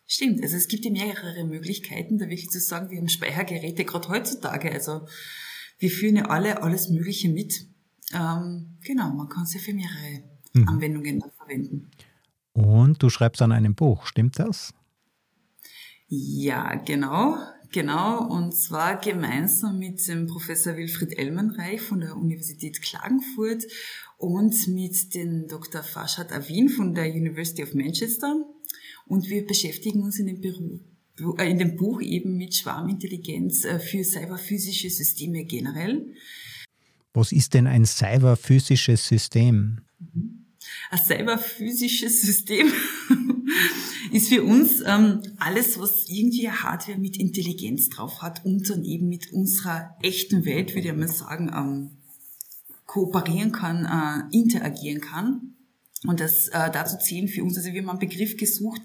[0.09, 4.07] Stimmt, also es gibt ja mehrere Möglichkeiten, da wirklich zu sagen, wir haben Speichergeräte gerade
[4.07, 4.71] heutzutage.
[4.71, 5.05] Also
[5.79, 7.67] wir führen ja alle alles Mögliche mit.
[8.13, 10.67] Ähm, genau, man kann sie für mehrere mhm.
[10.69, 11.91] Anwendungen verwenden.
[12.53, 14.73] Und du schreibst an einem Buch, stimmt das?
[16.07, 17.37] Ja, genau,
[17.73, 18.25] genau.
[18.29, 23.65] Und zwar gemeinsam mit dem Professor Wilfried Elmenreich von der Universität Klagenfurt
[24.17, 25.83] und mit dem Dr.
[25.83, 28.45] Farshad Avin von der University of Manchester.
[29.07, 33.79] Und wir beschäftigen uns in dem, Büro, äh, in dem Buch eben mit Schwarmintelligenz äh,
[33.79, 36.13] für cyberphysische Systeme generell.
[37.13, 39.81] Was ist denn ein cyberphysisches System?
[39.99, 40.45] Mhm.
[40.89, 42.67] Ein cyberphysisches System
[44.11, 49.09] ist für uns ähm, alles, was irgendwie Hardware mit Intelligenz drauf hat und dann eben
[49.09, 51.91] mit unserer echten Welt, würde ich mal sagen, ähm,
[52.85, 55.56] kooperieren kann, äh, interagieren kann.
[56.05, 58.81] Und das äh, dazu zählen für uns, also wir haben einen Begriff gesucht,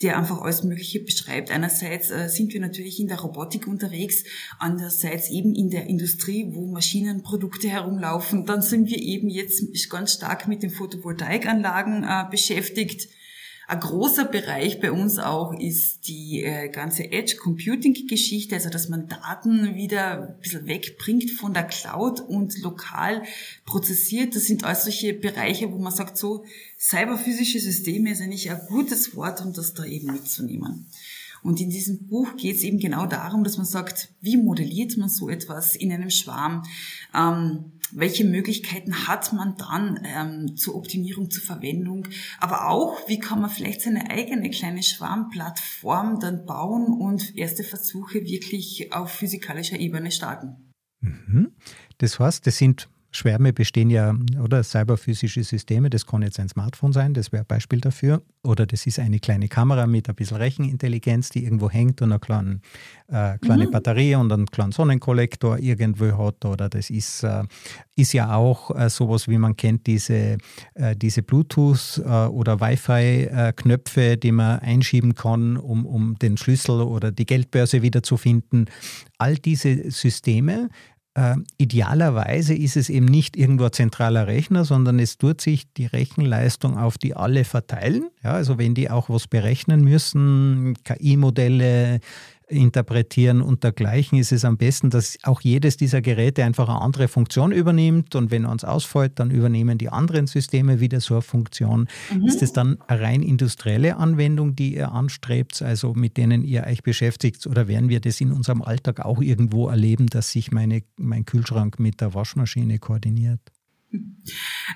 [0.00, 1.50] der einfach alles Mögliche beschreibt.
[1.50, 4.24] Einerseits äh, sind wir natürlich in der Robotik unterwegs,
[4.58, 8.46] andererseits eben in der Industrie, wo Maschinenprodukte herumlaufen.
[8.46, 13.08] Dann sind wir eben jetzt ganz stark mit den Photovoltaikanlagen äh, beschäftigt.
[13.70, 18.88] Ein großer Bereich bei uns auch ist die äh, ganze Edge Computing Geschichte, also dass
[18.88, 23.24] man Daten wieder ein bisschen wegbringt von der Cloud und lokal
[23.66, 24.34] prozessiert.
[24.34, 26.46] Das sind alles solche Bereiche, wo man sagt, so
[26.78, 30.86] cyberphysische Systeme ist eigentlich ein gutes Wort, um das da eben mitzunehmen.
[31.42, 35.08] Und in diesem Buch geht es eben genau darum, dass man sagt, wie modelliert man
[35.08, 36.62] so etwas in einem Schwarm?
[37.14, 42.06] Ähm, welche Möglichkeiten hat man dann ähm, zur Optimierung, zur Verwendung,
[42.38, 48.24] aber auch, wie kann man vielleicht seine eigene kleine Schwarmplattform dann bauen und erste Versuche
[48.24, 50.72] wirklich auf physikalischer Ebene starten.
[51.00, 51.52] Mhm.
[51.98, 56.92] Das heißt, das sind Schwärme bestehen ja, oder cyberphysische Systeme, das kann jetzt ein Smartphone
[56.92, 58.22] sein, das wäre ein Beispiel dafür.
[58.44, 62.20] Oder das ist eine kleine Kamera mit ein bisschen Rechenintelligenz, die irgendwo hängt und eine
[62.20, 62.60] kleine,
[63.08, 63.72] äh, kleine mhm.
[63.72, 66.44] Batterie und einen kleinen Sonnenkollektor irgendwo hat.
[66.44, 67.42] Oder das ist, äh,
[67.96, 70.38] ist ja auch äh, sowas, wie man kennt, diese,
[70.74, 77.10] äh, diese Bluetooth- äh, oder Wi-Fi-Knöpfe, die man einschieben kann, um, um den Schlüssel oder
[77.10, 78.70] die Geldbörse wiederzufinden.
[79.18, 80.68] All diese Systeme
[81.18, 85.86] äh, idealerweise ist es eben nicht irgendwo ein zentraler Rechner, sondern es tut sich die
[85.86, 88.08] Rechenleistung auf die alle verteilen.
[88.22, 92.00] Ja, also wenn die auch was berechnen müssen, KI-Modelle,
[92.48, 97.08] interpretieren und dergleichen ist es am besten, dass auch jedes dieser Geräte einfach eine andere
[97.08, 101.88] Funktion übernimmt und wenn uns ausfällt, dann übernehmen die anderen Systeme wieder so eine Funktion.
[102.12, 102.26] Mhm.
[102.26, 106.82] Ist es dann eine rein industrielle Anwendung, die ihr anstrebt, also mit denen ihr euch
[106.82, 111.24] beschäftigt oder werden wir das in unserem Alltag auch irgendwo erleben, dass sich meine, mein
[111.24, 113.40] Kühlschrank mit der Waschmaschine koordiniert?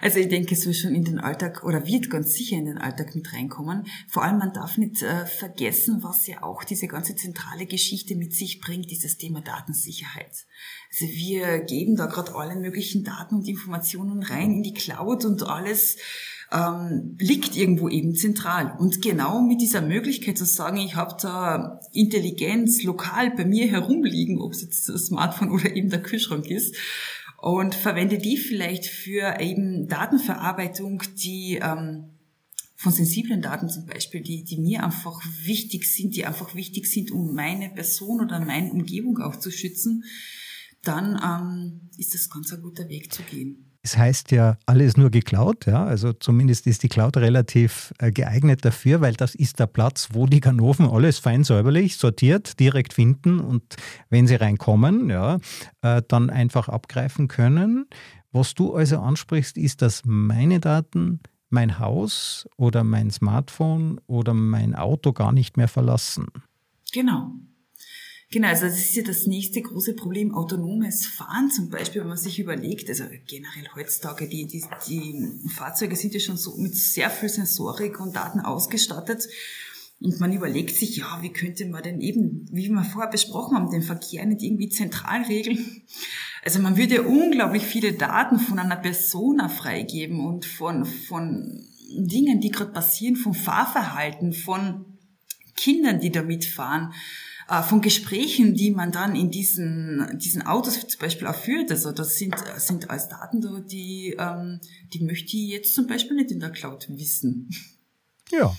[0.01, 2.79] Also ich denke, es wird schon in den Alltag oder wird ganz sicher in den
[2.79, 3.85] Alltag mit reinkommen.
[4.09, 8.35] Vor allem, man darf nicht äh, vergessen, was ja auch diese ganze zentrale Geschichte mit
[8.35, 10.47] sich bringt, dieses Thema Datensicherheit.
[10.91, 15.43] Also wir geben da gerade alle möglichen Daten und Informationen rein in die Cloud und
[15.43, 15.99] alles
[16.53, 18.77] ähm, liegt irgendwo eben zentral.
[18.79, 24.41] Und genau mit dieser Möglichkeit zu sagen, ich habe da Intelligenz lokal bei mir herumliegen,
[24.41, 26.77] ob es jetzt das Smartphone oder eben der Kühlschrank ist,
[27.43, 32.05] und verwende die vielleicht für eben Datenverarbeitung, die ähm,
[32.77, 37.11] von sensiblen Daten zum Beispiel, die, die mir einfach wichtig sind, die einfach wichtig sind,
[37.11, 40.05] um meine Person oder meine Umgebung auch zu schützen,
[40.85, 43.72] dann ähm, ist das ganz ein guter Weg zu gehen.
[43.85, 45.85] Es heißt ja, alles nur geklaut, ja.
[45.85, 50.27] Also zumindest ist die Cloud relativ äh, geeignet dafür, weil das ist der Platz, wo
[50.27, 53.77] die Ganoven alles fein säuberlich sortiert direkt finden und
[54.09, 55.39] wenn sie reinkommen, ja,
[55.83, 57.87] äh, dann einfach abgreifen können.
[58.31, 61.21] Was du also ansprichst, ist, dass meine Daten
[61.51, 66.29] mein Haus oder mein Smartphone oder mein Auto gar nicht mehr verlassen.
[66.93, 67.33] Genau.
[68.33, 72.17] Genau, also das ist ja das nächste große Problem, autonomes Fahren zum Beispiel, wenn man
[72.17, 77.11] sich überlegt, also generell heutzutage, die, die, die Fahrzeuge sind ja schon so mit sehr
[77.11, 79.29] viel Sensorik und Daten ausgestattet.
[80.01, 83.71] Und man überlegt sich, ja, wie könnte man denn eben, wie wir vorher besprochen haben,
[83.71, 85.83] den Verkehr nicht irgendwie zentral regeln?
[86.43, 92.41] Also man würde ja unglaublich viele Daten von einer Persona freigeben und von, von Dingen,
[92.41, 94.87] die gerade passieren, vom Fahrverhalten, von
[95.55, 96.95] Kindern, die da mitfahren
[97.61, 101.71] von Gesprächen, die man dann in diesen, diesen Autos zum Beispiel auch führt.
[101.71, 104.61] Also das sind, sind als Daten da, die, ähm,
[104.95, 107.51] die möchte ich jetzt zum Beispiel nicht in der Cloud wissen.
[108.31, 108.57] Ja,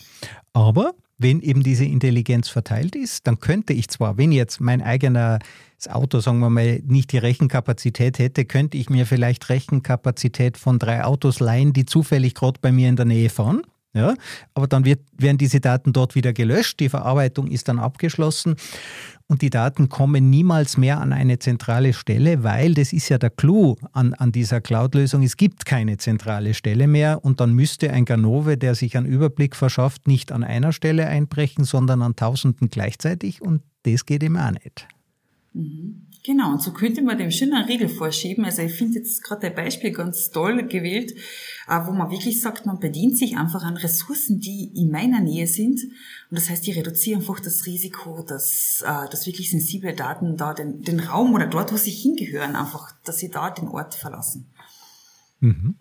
[0.53, 5.39] aber wenn eben diese Intelligenz verteilt ist, dann könnte ich zwar, wenn jetzt mein eigenes
[5.89, 11.03] Auto, sagen wir mal, nicht die Rechenkapazität hätte, könnte ich mir vielleicht Rechenkapazität von drei
[11.03, 13.63] Autos leihen, die zufällig gerade bei mir in der Nähe fahren.
[13.95, 14.15] Ja,
[14.55, 18.55] aber dann wird, werden diese Daten dort wieder gelöscht, die Verarbeitung ist dann abgeschlossen
[19.27, 23.29] und die Daten kommen niemals mehr an eine zentrale Stelle, weil das ist ja der
[23.29, 25.21] Clou an, an dieser Cloud-Lösung.
[25.21, 29.55] Es gibt keine zentrale Stelle mehr und dann müsste ein Ganove, der sich einen Überblick
[29.55, 34.51] verschafft, nicht an einer Stelle einbrechen, sondern an tausenden gleichzeitig und das geht immer auch
[34.51, 34.87] nicht.
[35.53, 36.07] Mhm.
[36.25, 38.45] Genau, und so könnte man dem schön eine Regel vorschieben.
[38.45, 41.11] Also ich finde jetzt gerade ein Beispiel ganz toll gewählt,
[41.67, 45.47] äh, wo man wirklich sagt, man bedient sich einfach an Ressourcen, die in meiner Nähe
[45.47, 45.83] sind.
[45.83, 50.53] Und das heißt, ich reduziere einfach das Risiko, dass, äh, dass wirklich sensible Daten da
[50.53, 54.45] den, den Raum oder dort, wo sie hingehören, einfach, dass sie da den Ort verlassen.
[55.41, 55.75] Mhm.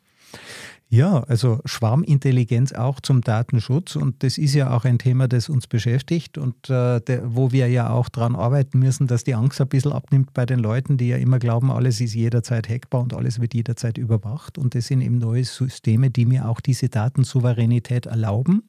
[0.94, 5.66] Ja, also Schwarmintelligenz auch zum Datenschutz und das ist ja auch ein Thema, das uns
[5.66, 9.68] beschäftigt und äh, der, wo wir ja auch daran arbeiten müssen, dass die Angst ein
[9.68, 13.40] bisschen abnimmt bei den Leuten, die ja immer glauben, alles ist jederzeit hackbar und alles
[13.40, 18.64] wird jederzeit überwacht und das sind eben neue Systeme, die mir auch diese Datensouveränität erlauben.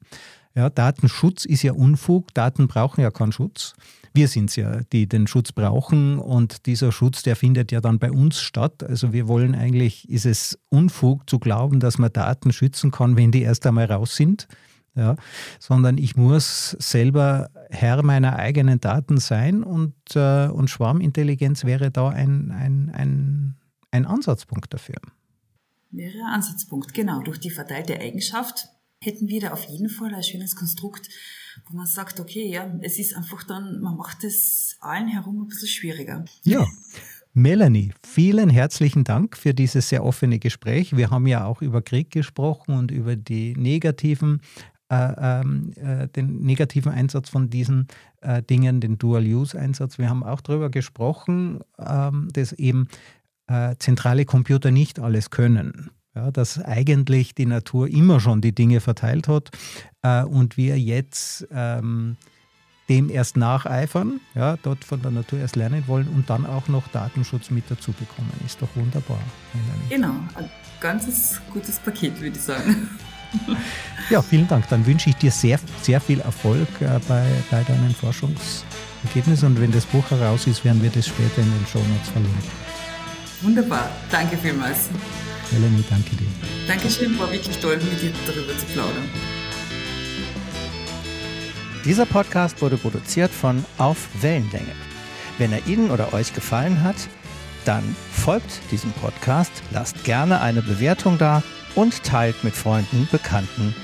[0.56, 3.74] Ja, Datenschutz ist ja Unfug, Daten brauchen ja keinen Schutz.
[4.14, 7.98] Wir sind es ja, die den Schutz brauchen und dieser Schutz, der findet ja dann
[7.98, 8.84] bei uns statt.
[8.84, 13.32] Also wir wollen eigentlich, ist es Unfug zu glauben, dass man Daten schützen kann, wenn
[13.32, 14.48] die erst einmal raus sind.
[14.96, 15.16] ja,
[15.60, 22.10] sondern ich muss selber Herr meiner eigenen Daten sein und, äh, und Schwarmintelligenz wäre da
[22.10, 23.56] ein, ein, ein,
[23.90, 24.98] ein Ansatzpunkt dafür.
[25.90, 27.22] Wäre ein Ansatzpunkt, genau.
[27.22, 28.70] Durch die verteilte Eigenschaft
[29.04, 31.10] hätten wir da auf jeden Fall ein schönes Konstrukt,
[31.68, 35.48] wo man sagt, okay, ja, es ist einfach dann, man macht es allen herum ein
[35.48, 36.26] bisschen schwieriger.
[36.44, 36.66] Ja.
[37.36, 40.96] Melanie, vielen herzlichen Dank für dieses sehr offene Gespräch.
[40.96, 44.40] Wir haben ja auch über Krieg gesprochen und über die negativen
[44.90, 47.88] äh, ähm, äh, den negativen Einsatz von diesen
[48.22, 49.98] äh, Dingen, den Dual-Use-Einsatz.
[49.98, 52.88] Wir haben auch darüber gesprochen, ähm, dass eben
[53.48, 55.90] äh, zentrale Computer nicht alles können.
[56.16, 59.50] Ja, dass eigentlich die Natur immer schon die Dinge verteilt hat
[60.04, 62.18] äh, und wir jetzt ähm,
[62.90, 66.88] dem erst nacheifern, ja, dort von der Natur erst lernen wollen und dann auch noch
[66.90, 68.32] Datenschutz mit dazu bekommen.
[68.46, 69.20] Ist doch wunderbar.
[69.90, 70.50] Genau, ein
[70.80, 72.90] ganzes gutes Paket, würde ich sagen.
[74.12, 74.68] Ja, vielen Dank.
[74.70, 79.72] Dann wünsche ich dir sehr, sehr viel Erfolg äh, bei, bei deinen Forschungsergebnissen und wenn
[79.72, 82.44] das Buch heraus ist, werden wir das später in den Show Notes verlinken.
[83.42, 83.90] Wunderbar.
[84.12, 84.90] Danke vielmals.
[85.54, 86.28] Melanie, danke dir.
[86.68, 89.10] Dankeschön, war wirklich toll, mit dir darüber zu plaudern.
[91.86, 94.74] Dieser Podcast wurde produziert von Auf Wellenlänge.
[95.38, 96.96] Wenn er Ihnen oder euch gefallen hat,
[97.66, 101.44] dann folgt diesem Podcast, lasst gerne eine Bewertung da
[101.76, 103.76] und teilt mit Freunden, Bekannten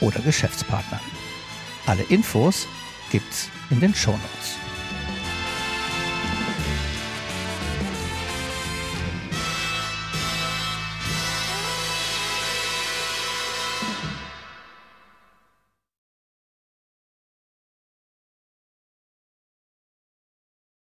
[0.00, 1.00] oder Geschäftspartnern.
[1.86, 2.66] Alle Infos
[3.10, 4.57] gibt's in den Shownotes.